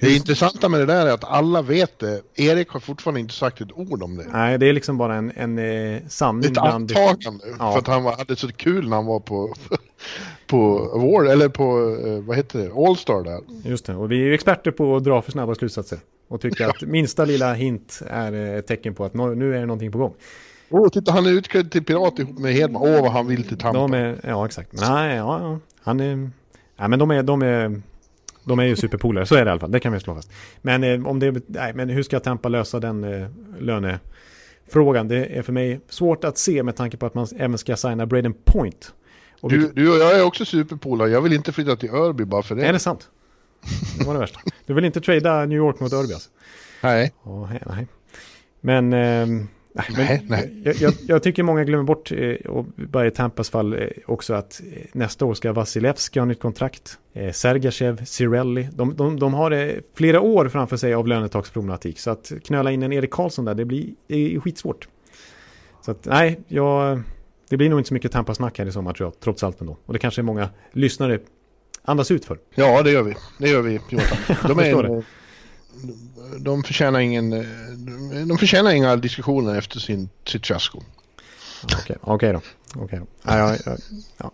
[0.00, 2.22] det intressanta med det där är att alla vet det.
[2.34, 4.26] Erik har fortfarande inte sagt ett ord om det.
[4.32, 6.52] Nej, det är liksom bara en, en eh, sanning.
[6.52, 7.44] Ett antagande.
[7.58, 7.72] Ja.
[7.72, 9.54] För att han var, hade så kul när han var på,
[10.46, 13.68] på Award, eller på, eh, vad heter det, Allstar där.
[13.70, 15.98] Just det, och vi är ju experter på att dra för snabba slutsatser.
[16.28, 19.66] Och tycker att minsta lilla hint är eh, ett tecken på att nu är det
[19.66, 20.14] någonting på gång.
[20.70, 22.82] Åh, oh, titta han är utklädd till pirat ihop med Hedman.
[22.82, 23.98] Åh, oh, vad han vill till Tampa.
[23.98, 24.72] Är, ja, exakt.
[24.72, 26.30] Nej, ja, han är...
[26.76, 27.82] Ja, men de är, de är,
[28.44, 29.70] de är ju superpolare, så är det i alla fall.
[29.70, 30.32] Det kan vi slå fast.
[30.62, 33.28] Men, eh, om det, nej, men hur ska Tampa lösa den eh,
[33.58, 35.08] lönefrågan?
[35.08, 38.06] Det är för mig svårt att se med tanke på att man även ska signa
[38.06, 38.94] Braden Point.
[39.40, 41.10] Och du, du och jag är också superpolare.
[41.10, 42.66] Jag vill inte flytta till Örby bara för det.
[42.66, 43.08] Är det sant?
[43.98, 44.40] Det var det värsta.
[44.66, 46.30] Du vill inte trada New York mot Örby alltså?
[46.80, 47.12] Nej.
[47.22, 47.86] Oh, nej.
[48.60, 48.92] Men...
[48.92, 49.46] Eh,
[49.96, 50.62] Nej, nej.
[50.64, 54.34] Jag, jag, jag, tycker många glömmer bort, eh, och bara i Tampas fall eh, också,
[54.34, 56.98] att eh, nästa år ska Vasilevski ha nytt kontrakt.
[57.32, 61.98] Sergachev, Cirelli, de, de, de har flera år framför sig av lönetaksproblematik.
[61.98, 64.88] Så att knöla in en Erik Karlsson där, det blir det är skitsvårt.
[65.84, 67.02] Så att nej, jag,
[67.48, 69.76] det blir nog inte så mycket Tampa-snack här i sommar tror jag, trots allt ändå.
[69.86, 71.18] Och det kanske är många lyssnare
[71.82, 72.38] andas ut för.
[72.54, 73.14] Ja, det gör vi.
[73.38, 74.36] Det gör vi, Jonathan.
[74.56, 75.04] De är,
[76.38, 77.46] de förtjänar ingen, eh,
[78.26, 80.82] de förtjänar inga diskussioner efter sin, sitt fiasko.
[81.64, 82.40] Okej, okay, då.
[82.82, 83.06] Okay då.
[83.22, 83.76] Ja, ja, ja,
[84.18, 84.30] ja.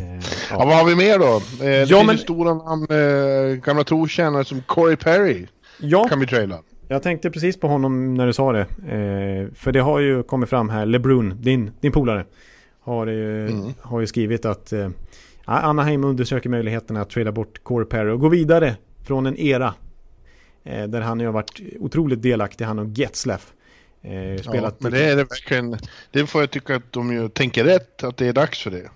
[0.00, 0.20] Eh,
[0.50, 0.58] ja.
[0.58, 1.36] vad har vi mer då?
[1.36, 2.18] Eh, det ja, finns men...
[2.18, 5.46] stora namn, eh, gamla trotjänare som Corey Perry.
[5.78, 6.08] Ja.
[6.08, 6.58] Kan vi traila.
[6.88, 8.60] Jag tänkte precis på honom när du sa det.
[8.60, 12.24] Eh, för det har ju kommit fram här, LeBrun, din, din polare,
[12.80, 13.74] har, eh, mm.
[13.80, 14.88] har ju skrivit att eh,
[15.44, 19.74] Anaheim undersöker möjligheten att trada bort Corey Perry och gå vidare från en era
[20.66, 23.52] där han har varit otroligt delaktig, han och Getzlaff.
[24.02, 25.76] Eh, spelat ja, men det är det verkligen,
[26.10, 28.90] det får jag tycka att de ju tänker rätt, att det är dags för det.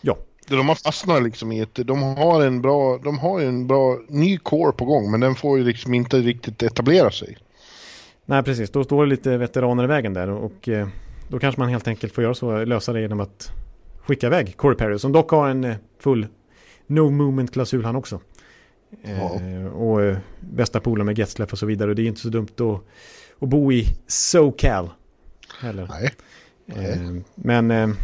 [0.00, 0.16] Ja.
[0.48, 4.38] De har fastnat liksom i ett, de har en bra, de har en bra ny
[4.38, 7.36] core på gång, men den får ju liksom inte riktigt etablera sig.
[8.24, 8.70] Nej, precis.
[8.70, 10.88] Då står det lite veteraner i vägen där och eh,
[11.28, 13.52] då kanske man helt enkelt får göra så, lösa det genom att
[14.00, 16.26] skicka iväg Corey Perry, som dock har en full
[16.86, 18.20] no movement-klausul han också.
[19.02, 19.40] Ja.
[19.40, 21.90] Eh, och eh, bästa polare med Getzlaff och så vidare.
[21.90, 22.80] Och det är inte så dumt att,
[23.42, 24.90] att bo i SoCal.
[25.60, 25.88] Heller.
[25.90, 26.12] Nej.
[26.64, 26.90] Nej.
[26.90, 27.94] Eh, men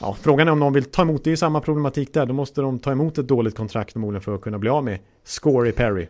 [0.00, 1.24] ja, frågan är om någon vill ta emot.
[1.24, 2.26] Det är ju samma problematik där.
[2.26, 4.98] Då måste de ta emot ett dåligt kontrakt förmodligen för att kunna bli av med
[5.24, 6.08] Scory Perry.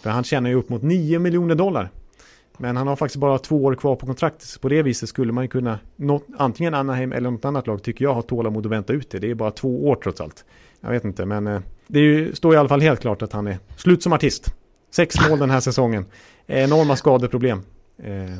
[0.00, 1.90] För han tjänar ju upp mot 9 miljoner dollar.
[2.56, 4.60] Men han har faktiskt bara två år kvar på kontraktet.
[4.60, 8.14] På det viset skulle man kunna, något, antingen Anaheim eller något annat lag tycker jag
[8.14, 9.18] har tålamod att vänta ut det.
[9.18, 10.44] Det är bara två år trots allt.
[10.80, 11.62] Jag vet inte, men
[11.92, 14.54] det ju, står i alla fall helt klart att han är slut som artist.
[14.90, 16.06] Sex mål den här säsongen.
[16.46, 17.62] Enorma skadeproblem.
[18.02, 18.34] Eh,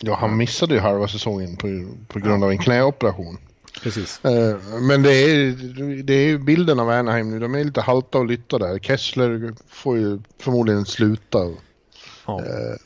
[0.00, 3.38] ja, han missade ju halva säsongen på, på grund av en knäoperation.
[3.82, 4.24] Precis.
[4.24, 5.52] Eh, men det är,
[6.02, 7.38] det är bilden av Anaheim nu.
[7.38, 8.78] De är lite halta och lytta där.
[8.78, 11.38] Kessler får ju förmodligen sluta.
[12.26, 12.38] Ja.
[12.38, 12.76] Eh,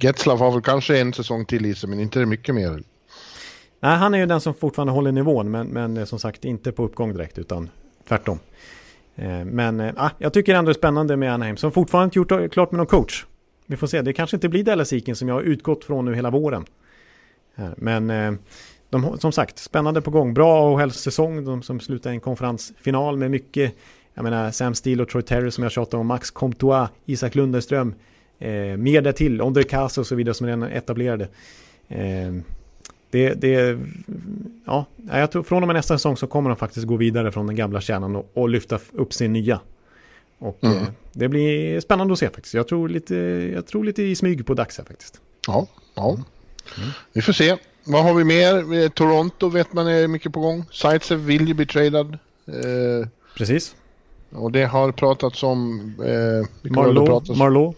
[0.00, 2.82] Getzlaff har väl kanske en säsong till i sig, men inte mycket mer.
[3.80, 6.84] Nej, han är ju den som fortfarande håller nivån, men, men som sagt inte på
[6.84, 7.70] uppgång direkt, utan
[8.08, 8.38] tvärtom.
[9.20, 12.52] Eh, men äh, jag tycker ändå det är spännande med Anaheim som fortfarande inte gjort
[12.52, 13.26] klart med någon coach.
[13.66, 16.14] Vi får se, det kanske inte blir Dallas Eakin som jag har utgått från nu
[16.14, 16.64] hela våren.
[17.56, 18.38] Eh, men
[18.90, 20.34] de, som sagt, spännande på gång.
[20.34, 23.74] Bra och säsong De som slutar i en konferensfinal med mycket,
[24.14, 27.94] jag menar Sam Steele och Troy Terry som jag tjatar om, Max Comtois, Isak Lundeström,
[28.38, 31.28] eh, mer därtill, Ondrej Casa och så vidare som redan etablerade.
[31.88, 32.32] Eh,
[33.10, 33.78] det, det,
[34.64, 37.46] ja, jag tror från och med nästa säsong så kommer de faktiskt gå vidare från
[37.46, 39.60] den gamla kärnan och, och lyfta upp sin nya.
[40.38, 40.76] Och mm.
[40.76, 40.82] eh,
[41.12, 42.54] det blir spännande att se faktiskt.
[42.54, 43.14] Jag tror lite,
[43.54, 45.20] jag tror lite i smyg på dags här faktiskt.
[45.46, 46.10] Ja, ja.
[46.10, 46.90] Mm.
[47.12, 47.56] vi får se.
[47.84, 48.88] Vad har vi mer?
[48.88, 50.64] Toronto vet man är mycket på gång.
[50.72, 52.18] Zaitsev vill ju bli tradad.
[52.46, 53.74] Eh, Precis.
[54.30, 55.80] Och det har pratats om...
[56.04, 57.34] Eh, Marlowe.
[57.34, 57.74] Marlowe.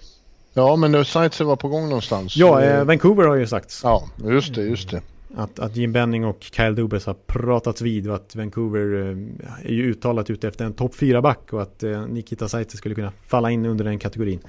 [0.55, 2.37] Ja, men Zaitsev var på gång någonstans.
[2.37, 3.81] Ja, eh, Vancouver har ju sagts.
[3.85, 5.03] Ja, just det, just det.
[5.35, 9.73] Att, att Jim Benning och Kyle Dubas har pratats vid och att Vancouver eh, är
[9.73, 13.51] ju uttalat ute efter en topp 4-back och att eh, Nikita Zaitsev skulle kunna falla
[13.51, 14.41] in under den kategorin.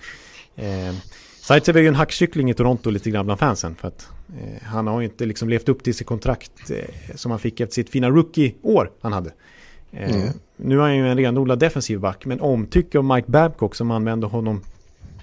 [0.56, 0.96] Eh,
[1.42, 4.10] Zaitsev är ju en hackkyckling i Toronto lite grann bland fansen för att
[4.42, 7.60] eh, han har ju inte liksom levt upp till sitt kontrakt eh, som han fick
[7.60, 9.34] efter sitt fina rookie-år han hade.
[9.92, 10.30] Eh, mm.
[10.58, 14.28] Nu är han ju en renodlad defensiv back men omtycke av Mike Babcock som använder
[14.28, 14.62] honom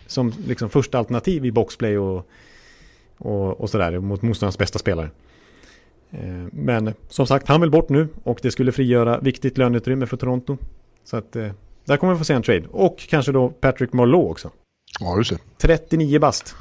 [0.06, 2.26] som liksom första alternativ i boxplay och
[3.20, 5.10] och, och sådär mot motståndarens bästa spelare.
[6.10, 6.20] Eh,
[6.52, 10.56] men som sagt, han vill bort nu och det skulle frigöra viktigt löneutrymme för Toronto.
[11.04, 11.48] Så att eh,
[11.84, 12.64] där kommer vi få se en trade.
[12.70, 14.50] Och kanske då Patrick Marleau också.
[15.00, 15.38] Ja, just det.
[15.58, 16.54] 39 bast.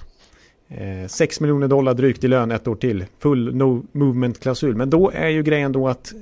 [1.07, 3.05] 6 miljoner dollar drygt i lön ett år till.
[3.19, 4.75] Full no movement-klausul.
[4.75, 6.13] Men då är ju grejen då att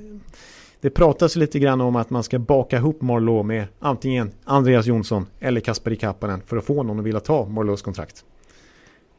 [0.82, 5.26] det pratas lite grann om att man ska baka ihop Marlowe med antingen Andreas Jonsson
[5.40, 8.26] eller Kasperi Kapanen för att få någon att vilja ta Marlows kontrakt.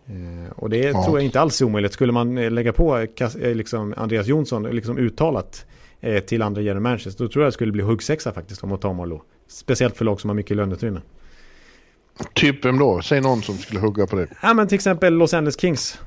[0.09, 1.05] Eh, och det ja.
[1.05, 1.93] tror jag inte alls är omöjligt.
[1.93, 5.67] Skulle man eh, lägga på eh, liksom Andreas Jonsson liksom uttalat
[6.27, 8.93] till andra general managers då tror jag det skulle bli huggsexa faktiskt om att ta
[8.93, 9.21] Marlowe.
[9.49, 11.01] Speciellt för lag som har mycket löneutrymme.
[12.35, 13.03] Typ vem då?
[13.03, 14.29] Säg någon som skulle hugga på det.
[14.43, 16.01] Ja men till exempel Los Angeles Kings.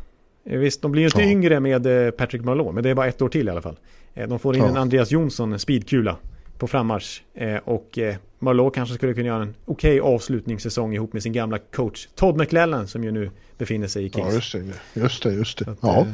[0.44, 1.30] Visst, de blir ju inte ja.
[1.30, 3.80] yngre med Patrick Marlowe, men det är bara ett år till i alla fall.
[4.14, 4.70] De får in ja.
[4.70, 6.18] en Andreas Jonsson speedkula
[6.58, 7.24] på frammarsch.
[7.64, 8.00] Och
[8.42, 12.38] Marlowe kanske skulle kunna göra en okej okay avslutningssäsong ihop med sin gamla coach Todd
[12.38, 14.28] McLellan som ju nu befinner sig i Kings.
[14.28, 15.02] Ja, just det.
[15.02, 15.72] Just det, just det.
[15.72, 16.08] Att, ja.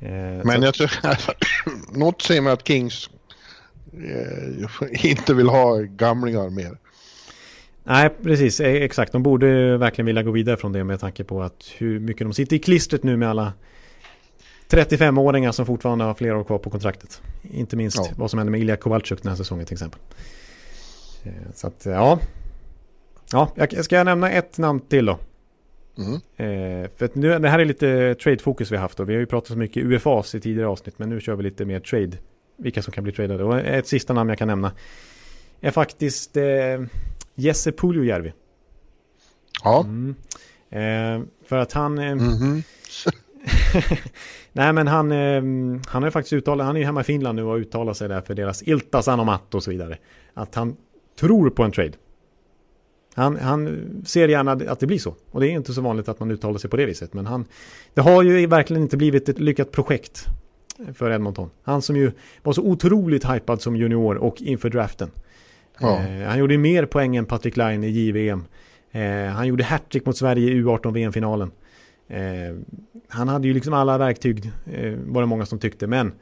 [0.00, 0.90] Eh, eh Men jag tror
[1.98, 3.10] något säger mig att Kings
[3.92, 6.78] eh, inte vill ha gamlingar mer.
[7.84, 8.60] Nej, precis.
[8.60, 9.12] E- exakt.
[9.12, 12.32] De borde verkligen vilja gå vidare från det med tanke på att hur mycket de
[12.32, 13.52] sitter i klistret nu med alla
[14.68, 17.22] 35-åringar som fortfarande har flera år kvar på kontraktet.
[17.42, 18.08] Inte minst ja.
[18.16, 20.00] vad som hände med Ilja Kowalczyk den här säsongen till exempel.
[21.22, 22.18] Eh, så att, ja.
[23.32, 25.18] Ja, jag ska jag nämna ett namn till då?
[25.98, 26.14] Mm.
[26.14, 29.26] Eh, för nu, det här är lite trade-fokus vi har haft och vi har ju
[29.26, 32.16] pratat så mycket UFAs i tidigare avsnitt men nu kör vi lite mer trade.
[32.56, 33.44] Vilka som kan bli tradade.
[33.44, 34.72] Och ett sista namn jag kan nämna
[35.60, 36.44] är faktiskt eh,
[37.34, 38.32] Jesse Puljujärvi.
[39.64, 39.80] Ja.
[39.80, 40.14] Mm.
[40.70, 41.98] Eh, för att han...
[41.98, 42.62] Eh, mm -hmm.
[44.52, 45.42] Nej men han, eh,
[45.86, 48.20] han har faktiskt uttalat, han är ju hemma i Finland nu och uttalar sig där
[48.20, 49.98] för deras Ilta Sanomat och så vidare.
[50.34, 50.76] Att han
[51.20, 51.92] tror på en trade.
[53.14, 55.14] Han, han, ser gärna att det blir så.
[55.30, 57.14] Och det är inte så vanligt att man uttalar sig på det viset.
[57.14, 57.44] Men han,
[57.94, 60.26] det har ju verkligen inte blivit ett lyckat projekt
[60.94, 61.50] för Edmonton.
[61.62, 62.12] Han som ju
[62.42, 65.10] var så otroligt hypad som junior och inför draften.
[65.80, 66.00] Ja.
[66.00, 68.44] Eh, han gjorde mer poäng än Patrick Line i JVM.
[68.92, 71.50] Eh, han gjorde hattrick mot Sverige i U18 VM-finalen.
[72.08, 72.56] Eh,
[73.08, 75.86] han hade ju liksom alla verktyg, eh, var det många som tyckte.
[75.86, 76.12] Men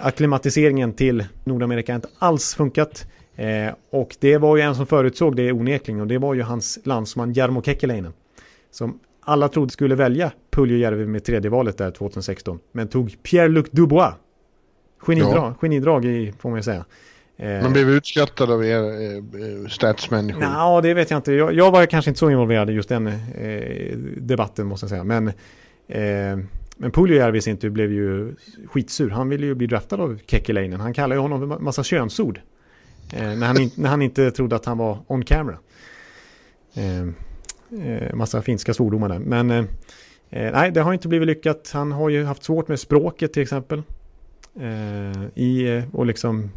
[0.00, 3.06] akklimatiseringen till Nordamerika har inte alls funkat.
[3.36, 6.78] Eh, och det var ju en som förutsåg det onekligen och det var ju hans
[6.84, 8.12] landsman Jarmo Kekkeläinen.
[8.70, 12.58] Som alla trodde skulle välja Puljujärvi med tredje valet där 2016.
[12.72, 14.14] Men tog Pierre-Luc Dubois.
[15.06, 15.54] Genidrag, ja.
[15.60, 16.84] genidrag i, får man ju säga.
[17.36, 20.42] Eh, man blev utskrattad av er eh, statsmänniskor.
[20.42, 21.32] Ja, det vet jag inte.
[21.32, 25.04] Jag, jag, var kanske inte så involverad i just den eh, debatten måste jag säga.
[25.04, 25.28] Men,
[25.88, 26.44] eh,
[26.76, 28.34] men Puljujärvi i sin tur blev ju
[28.66, 29.10] skitsur.
[29.10, 30.80] Han ville ju bli draftad av Kekkeläinen.
[30.80, 32.40] Han kallar ju honom en massa könsord.
[33.12, 35.58] Eh, när, han när han inte trodde att han var on camera.
[36.74, 37.00] Eh,
[37.86, 39.18] eh massa finska svordomar där.
[39.18, 39.68] Men
[40.30, 41.70] nej, det har inte blivit lyckat.
[41.74, 43.82] Han har ju haft svårt med språket till exempel.
[45.34, 46.50] I, och liksom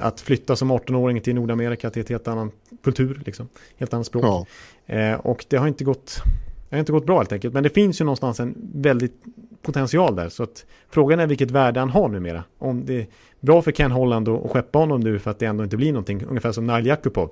[0.00, 2.50] att flytta som 18-åring till Nordamerika till ett helt annan
[2.82, 3.48] kultur, liksom.
[3.76, 4.46] helt annat språk.
[4.86, 5.16] Ja.
[5.16, 6.22] och det har inte gått
[6.70, 7.54] det har inte gått bra helt enkelt.
[7.54, 9.24] Men det finns ju någonstans en väldigt
[9.62, 10.28] potential där.
[10.28, 12.44] Så att frågan är vilket värde han har numera.
[12.58, 13.06] Om det är
[13.40, 16.24] bra för Ken Holland att skeppa honom nu för att det ändå inte blir någonting.
[16.24, 17.30] Ungefär som Nail Jakubov.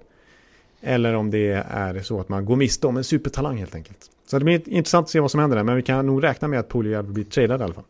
[0.81, 4.11] Eller om det är så att man går miste om en supertalang helt enkelt.
[4.27, 5.65] Så det blir intressant att se vad som händer där.
[5.65, 7.85] Men vi kan nog räkna med att Pooley blir tradad i alla fall.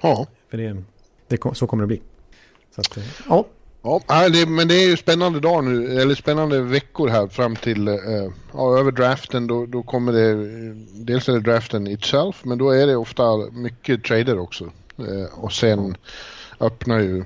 [0.00, 0.26] Ja.
[0.48, 0.82] För det,
[1.28, 2.02] det, så kommer det bli.
[2.74, 3.44] Så att, ja.
[3.84, 7.88] Ja, det, men det är ju spännande dag nu, eller spännande veckor här fram till,
[7.88, 10.34] uh, ja, över draften då, då kommer det,
[11.04, 14.64] dels är det draften itself, men då är det ofta mycket trader också.
[14.64, 15.96] Uh, och sen
[16.60, 17.24] öppnar ju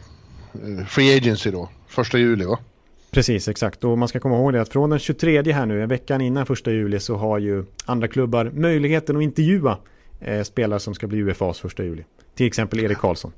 [0.88, 2.59] Free Agency då, första juli va?
[3.11, 3.84] Precis, exakt.
[3.84, 6.46] Och man ska komma ihåg det att från den 23 här nu, en veckan innan
[6.46, 9.78] första juli, så har ju andra klubbar möjligheten att intervjua
[10.20, 12.04] eh, spelare som ska bli UFAs första juli.
[12.34, 13.32] Till exempel Erik Karlsson.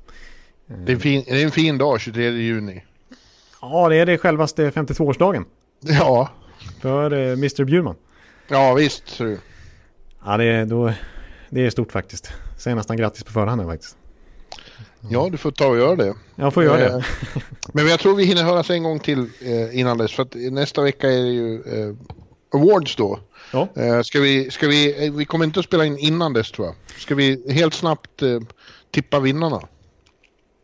[0.85, 2.83] Det är, fin, det är en fin dag, 23 juni.
[3.61, 5.45] Ja, det är det självaste 52-årsdagen.
[5.79, 6.29] Ja.
[6.81, 7.95] För eh, Mr Bjurman.
[8.47, 9.19] Ja, visst.
[10.25, 10.93] Ja, det är, då,
[11.49, 12.31] det är stort faktiskt.
[12.57, 13.97] Säger nästan grattis på förhand faktiskt.
[15.09, 16.13] Ja, du får ta och göra det.
[16.35, 16.95] Jag får göra det.
[16.95, 17.03] Eh,
[17.73, 20.11] men jag tror vi hinner höras en gång till eh, innan dess.
[20.11, 21.95] För att nästa vecka är det ju eh,
[22.53, 23.19] Awards då.
[23.53, 23.67] Ja.
[23.75, 26.75] Eh, ska vi, ska vi, vi kommer inte att spela in innan dess tror jag.
[26.97, 28.39] Ska vi helt snabbt eh,
[28.91, 29.61] tippa vinnarna?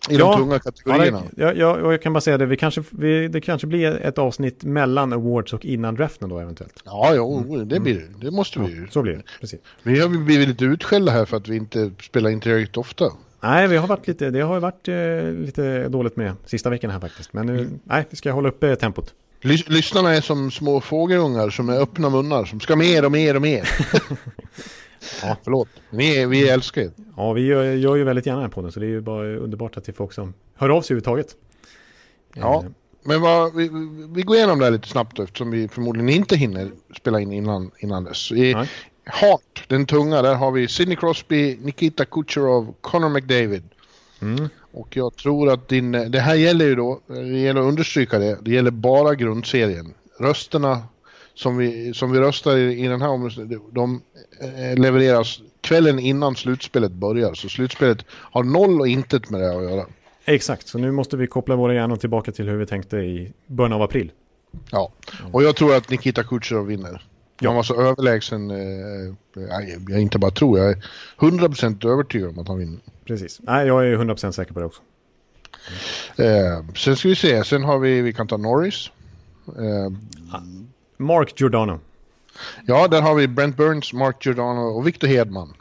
[0.09, 1.23] I ja, de tunga kategorierna.
[1.35, 4.17] Ja, ja, och jag kan bara säga det, vi kanske, vi, det kanske blir ett
[4.17, 6.81] avsnitt mellan awards och innan draften då eventuellt.
[6.85, 7.67] Ja, jo, mm.
[7.67, 8.25] det blir det.
[8.25, 8.87] Det måste vi ju.
[8.91, 9.59] så blir det, precis.
[9.83, 13.05] Vi har blivit lite utskällda här för att vi inte spelar in tillräckligt ofta.
[13.39, 16.99] Nej, vi har varit lite, det har varit eh, lite dåligt med sista veckan här
[16.99, 17.33] faktiskt.
[17.33, 17.79] Men nu, mm.
[17.83, 19.13] nej, vi ska hålla uppe tempot.
[19.41, 23.35] Lys lyssnarna är som små fågelungar som är öppna munnar, som ska mer och mer
[23.35, 23.69] och mer.
[25.23, 25.67] Ja, förlåt.
[25.89, 26.91] Vi, vi älskar er.
[27.17, 29.27] Ja, vi gör, gör ju väldigt gärna den här podden så det är ju bara
[29.27, 31.35] underbart att det är folk som hör av sig överhuvudtaget.
[32.33, 32.71] Ja, Eh,
[33.03, 33.69] men vad, vi,
[34.09, 37.71] vi går igenom det här lite snabbt eftersom vi förmodligen inte hinner spela in innan,
[37.79, 38.31] innan dess.
[38.31, 38.69] I Nej.
[39.05, 43.63] Heart, den tunga, där har vi Sidney Crosby, Nikita Kucherov, Connor McDavid.
[44.21, 44.49] Mm.
[44.71, 48.37] Och jag tror att din, det här gäller ju då, det gäller att understryka det,
[48.41, 49.93] det gäller bara grundserien.
[50.19, 50.83] Rösterna
[51.37, 54.01] som vi, som vi röstar i, i den här omröstningen, de
[54.41, 57.33] eh, levereras kvällen innan slutspelet börjar.
[57.33, 59.85] Så slutspelet har noll och intet med det att göra.
[60.25, 63.73] Exakt, så nu måste vi koppla våra hjärnor tillbaka till hur vi tänkte i början
[63.73, 64.11] av april.
[64.71, 64.91] Ja,
[65.31, 67.03] och jag tror att Nikita Kucherov vinner.
[67.39, 67.49] Ja.
[67.49, 70.83] Han var så överlägsen, eh, jag, jag inte bara tror, jag är
[71.17, 72.79] 100% övertygad om att han vinner.
[73.05, 73.39] Precis.
[73.43, 74.81] Nej, jag är 100% säker på det också.
[76.15, 78.89] Eh, sen ska vi se, sen har vi, vi kan ta Norris.
[79.47, 79.91] Eh,
[80.97, 81.79] Mark Giordano.
[82.65, 85.53] ja, där har vi Brent Burns, Mark Giordano och Victor Hedman.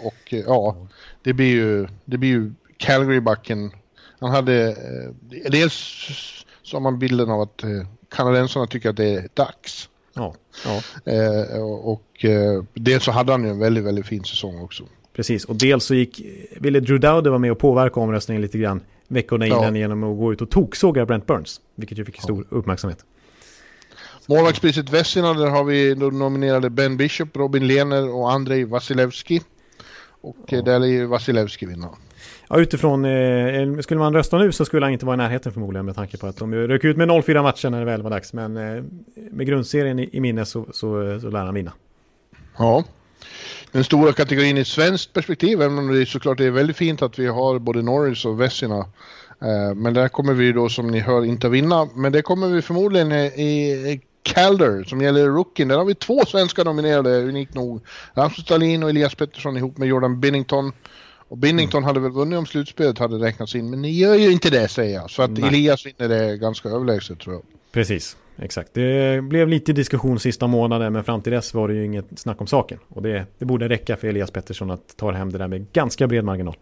[0.00, 0.76] Och eh, ja,
[1.22, 3.70] det blir ju, det blir ju Calgary-backen.
[4.20, 5.74] Han hade, eh, dels
[6.62, 7.70] så har man bilden av att eh,
[8.16, 9.88] kanadensarna tycker att det är dags.
[10.14, 10.34] Ja,
[10.64, 10.82] ja,
[11.12, 14.84] Eh, och och eh, dels så hade han ju en väldigt, väldigt fin säsong också.
[15.16, 15.44] precis.
[15.44, 16.20] Och dels så gick,
[16.60, 19.58] ville Drew Dowdy vara med och påverka omröstningen lite grann veckorna Ja.
[19.58, 21.60] innan genom att gå ut och toksåga Brent Burns.
[21.74, 23.04] Vilket ju fick stor uppmärksamhet.
[24.26, 29.40] Målvaktspriset Vessina, där har vi då nominerade Ben Bishop, Robin Lehner och Andrei Vasilevski.
[30.20, 31.90] Och eh, där är ju Vasilevski vinnare.
[32.48, 35.86] Ja, utifrån, eh, skulle man rösta nu så skulle han inte vara i närheten förmodligen
[35.86, 38.32] med tanke på att de rök ut med 0-4 matcher när det väl var dags.
[38.32, 38.84] Men eh,
[39.30, 41.72] med grundserien i, i minne så, så, så lär han vinna.
[42.58, 42.84] Ja.
[43.72, 47.18] Den stora kategorin i svenskt perspektiv, även om det är såklart är väldigt fint att
[47.18, 48.78] vi har både Norris och Vessina.
[49.42, 51.88] Eh, Men där kommer vi då som ni hör inte vinna.
[51.94, 55.68] Men det kommer vi förmodligen i, i Calder som gäller rookien.
[55.68, 57.80] Där har vi två svenska nominerade, unikt nog.
[58.14, 60.72] Rasmus Dahlin och Elias Pettersson ihop med Jordan Binnington.
[61.28, 64.50] Och Binnington hade väl vunnit om slutspelet hade räknats in, men ni gör ju inte
[64.50, 65.10] det säger jag.
[65.10, 65.48] Så att Nej.
[65.48, 67.42] Elias vinner det ganska överlägset tror jag.
[67.72, 68.74] Precis, exakt.
[68.74, 72.40] Det blev lite diskussion sista månaden men fram till dess var det ju inget snack
[72.40, 72.78] om saken.
[72.88, 76.06] Och det, det borde räcka för Elias Pettersson att ta hem det där med ganska
[76.06, 76.56] bred marginal.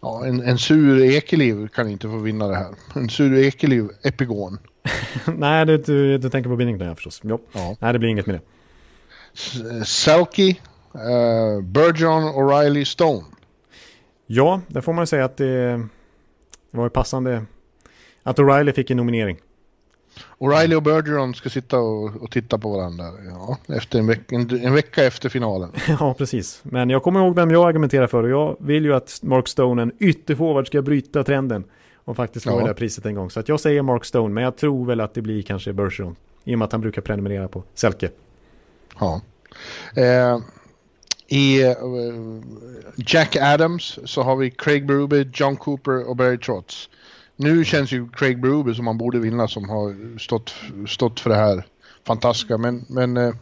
[0.00, 2.74] Ja, en, en sur Ekeliv kan inte få vinna det här.
[2.94, 4.58] En sur Ekeliv, epigon.
[5.36, 7.20] Nej, du, du, du tänker på Binnington förstås.
[7.24, 7.40] Jo.
[7.52, 7.76] Ja.
[7.80, 8.40] Nej, det blir inget med det.
[9.34, 10.42] S- Selke,
[10.94, 13.22] uh, Bergeron, O'Reilly, Stone.
[14.26, 15.70] Ja, där får man ju säga att det,
[16.70, 17.44] det var ju passande
[18.22, 19.38] att O'Reilly fick en nominering.
[20.38, 24.64] O'Reilly och Bergeron ska sitta och, och titta på varandra ja, efter en, veck, en,
[24.64, 25.70] en vecka efter finalen.
[26.00, 26.60] Ja, precis.
[26.62, 29.82] Men jag kommer ihåg vem jag argumenterar för och jag vill ju att Mark Stone,
[29.82, 31.64] en ytterforward, ska bryta trenden
[32.04, 32.56] och faktiskt få Ja.
[32.60, 33.30] det där priset en gång.
[33.30, 36.16] Så att jag säger Mark Stone, men jag tror väl att det blir kanske Bergeron.
[36.44, 38.10] I och med att han brukar prenumerera på Selke.
[39.00, 39.20] Ja.
[39.96, 40.38] Eh,
[41.28, 41.72] I eh,
[42.96, 46.88] Jack Adams så har vi Craig Berube, John Cooper och Barry Trotz.
[47.36, 50.54] Nu känns ju Craig Berube som han borde vinna som har stått,
[50.88, 51.66] stått för det här
[52.06, 52.58] fantastiska.
[52.58, 53.34] Men, men eh,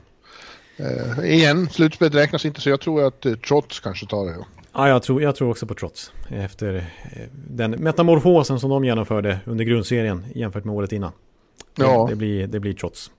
[0.76, 4.36] eh, igen, slutspelet räknas inte så jag tror att eh, Trotz kanske tar det.
[4.72, 6.12] Ja, jag tror, jag tror också på Trots.
[6.28, 11.12] Efter eh, den metamorfosen som de genomförde under grundserien jämfört med året innan.
[11.74, 12.06] Ja.
[12.10, 13.10] det, blir, det blir Trots.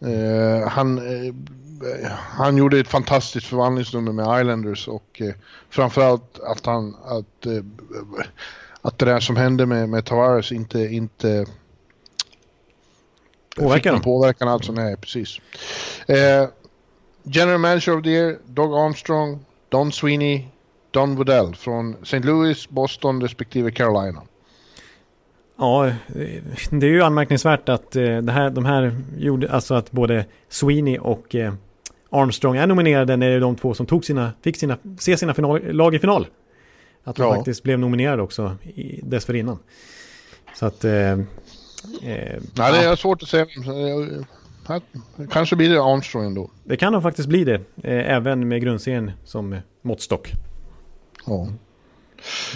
[0.00, 1.34] Eh, han, eh,
[2.12, 5.34] han gjorde ett fantastiskt förvandlingsnummer med Islanders och eh,
[5.70, 7.64] framförallt att han att, eh,
[8.82, 11.46] att det där som hände med, med Tavares inte, inte
[13.56, 15.40] Påverkar fick påverkan alltså, nej precis.
[16.06, 16.48] Eh,
[17.22, 20.44] General Manager of the Year, Doug Armstrong, Don Sweeney,
[20.90, 22.18] Don Woodell från St.
[22.20, 24.22] Louis, Boston respektive Carolina.
[25.58, 25.92] Ja,
[26.70, 30.98] det är ju anmärkningsvärt att eh, det här, de här gjorde, alltså att både Sweeney
[30.98, 31.52] och eh,
[32.10, 35.34] Armstrong är nominerade när det är de två som tog sina, fick sina, se sina
[35.34, 36.26] final, lag i final.
[37.04, 37.34] Att de Ja.
[37.34, 39.58] faktiskt blev nominerade också i, dessförinnan.
[40.54, 40.84] Så att...
[40.84, 41.16] Eh, eh,
[42.02, 43.46] Nej, ja, det är svårt att säga.
[45.30, 46.50] Kanske blir det Armstrong ändå.
[46.64, 50.32] det kan nog faktiskt bli det, eh, även med grundserien som måttstock.
[51.26, 51.48] Ja.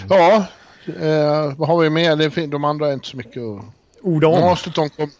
[0.09, 0.45] Ja,
[0.85, 2.15] eh, vad har vi mer?
[2.15, 3.65] Det de andra är inte så mycket att...
[4.01, 4.39] Orda om.
[4.41, 5.11] Masterton, kom,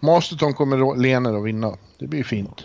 [0.00, 1.76] Masterton kommer Lener att vinna.
[1.98, 2.64] Det blir fint.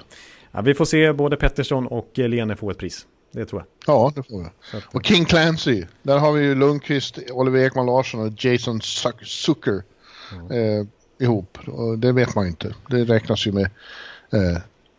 [0.52, 3.06] Ja, vi får se både Pettersson och eh, Lene få ett pris.
[3.32, 3.96] Det tror jag.
[3.96, 4.78] Ja, det får vi.
[4.78, 5.86] Att, Och King Clancy.
[6.04, 9.84] Där har vi ju Lundqvist, Oliver Ekman Larsson och Jason Zuck- Zucker
[10.34, 10.86] eh,
[11.20, 11.58] ihop.
[11.68, 12.74] Och det vet man ju inte.
[12.90, 13.70] Det räknas ju med
[14.34, 14.56] eh,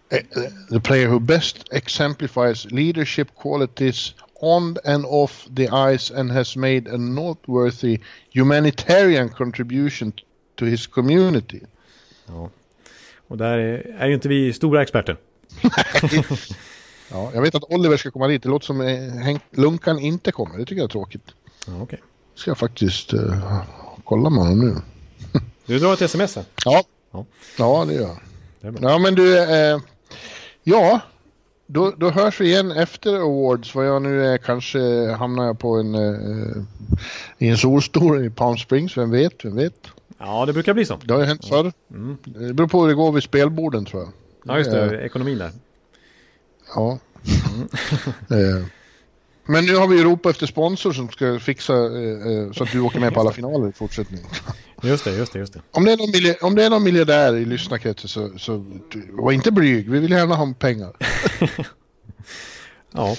[0.09, 0.23] eh,
[0.71, 6.95] the player who best exemplifies leadership qualities on and off the ice and has made
[6.95, 7.99] a noteworthy
[8.35, 10.13] humanitarian contribution
[10.55, 11.61] to his community.
[12.27, 12.51] ja.
[13.29, 15.17] Och där är, är ju inte vi stora experter.
[17.13, 18.43] Ja, jag vet att Oliver ska komma dit.
[18.43, 20.59] Det låter som eh, Henk Lunkan inte kommer.
[20.59, 21.25] Det tycker jag är tråkigt.
[21.67, 22.01] Ja, okej.
[22.35, 23.63] Ska jag faktiskt uh,
[24.05, 24.77] kolla med honom nu.
[25.71, 26.45] Du drar ett sms här.
[26.65, 27.25] Ja, Ja.
[27.59, 28.17] ja det gör
[28.61, 28.77] jag.
[28.81, 29.79] Ja, men du, eh,
[30.63, 31.01] ja,
[31.67, 33.75] då, då hörs vi igen efter Awards.
[33.75, 36.63] Vad jag nu är, kanske hamnar jag på en, eh,
[37.39, 39.87] i en solstol i Palm Springs, vem vet, vem vet.
[40.19, 40.99] Ja, det brukar bli så.
[41.05, 41.73] Det har ju hänt förr.
[42.25, 44.13] Det beror på hur det går vid spelborden tror jag.
[44.45, 45.01] Ja, just det.
[45.01, 45.51] Ekonomin där.
[46.75, 46.99] Ja.
[48.31, 48.65] Eh,
[49.47, 52.73] Men nu har vi ju ropat efter sponsor som ska fixa eh, eh, så att
[52.73, 54.27] du åker med på alla finaler i fortsättningen.
[54.83, 55.61] Just det, just det, just det.
[55.71, 58.65] Om det är någon, milj- om det är någon miljardär i lyssnarkretsen så, så
[59.11, 59.91] var inte blyg.
[59.91, 60.93] Vi vill gärna ha pengar.
[62.93, 63.17] Ja.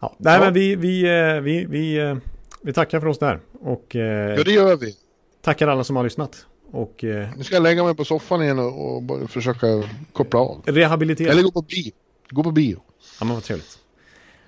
[0.00, 0.16] ja.
[0.18, 0.40] Nej, Ja.
[0.40, 2.16] men vi, vi, eh, vi, vi, eh,
[2.62, 3.40] vi tackar för oss där.
[3.60, 4.94] Och eh, Ja, det gör vi.
[5.42, 6.46] tackar alla som har lyssnat.
[6.72, 9.66] Och eh, Nu ska jag lägga mig på soffan igen och, och försöka
[10.12, 10.62] koppla av.
[10.66, 11.30] rehabilitera.
[11.32, 11.92] Eller gå på bio.
[12.30, 12.82] Gå på bio.
[13.20, 13.78] Ja, men vad trevligt.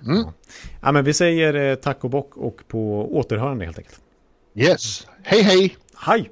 [0.05, 0.17] Mm.
[0.17, 0.33] Ja.
[0.81, 3.99] ja, men vi säger eh, tack och bock och på återhörande helt enkelt.
[4.55, 5.07] Yes.
[5.23, 5.77] Hej hej!
[5.95, 6.31] Hej!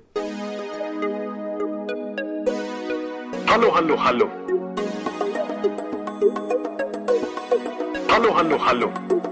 [3.46, 4.30] Hallå, hallå, hallå.
[8.08, 8.92] Hallå, hallå, hallå.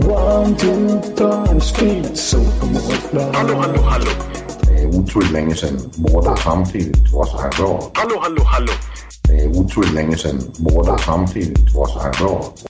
[0.00, 2.38] One, two, time, speed, so
[3.34, 4.10] Hallå, hallå, hallå.
[4.60, 7.90] Det er utroligt længe siden mor, der samtidig også har råd.
[7.96, 8.72] Hallå, hallå, hallå.
[9.26, 12.67] Det er utroligt længe siden mor, der samtidig også har råd.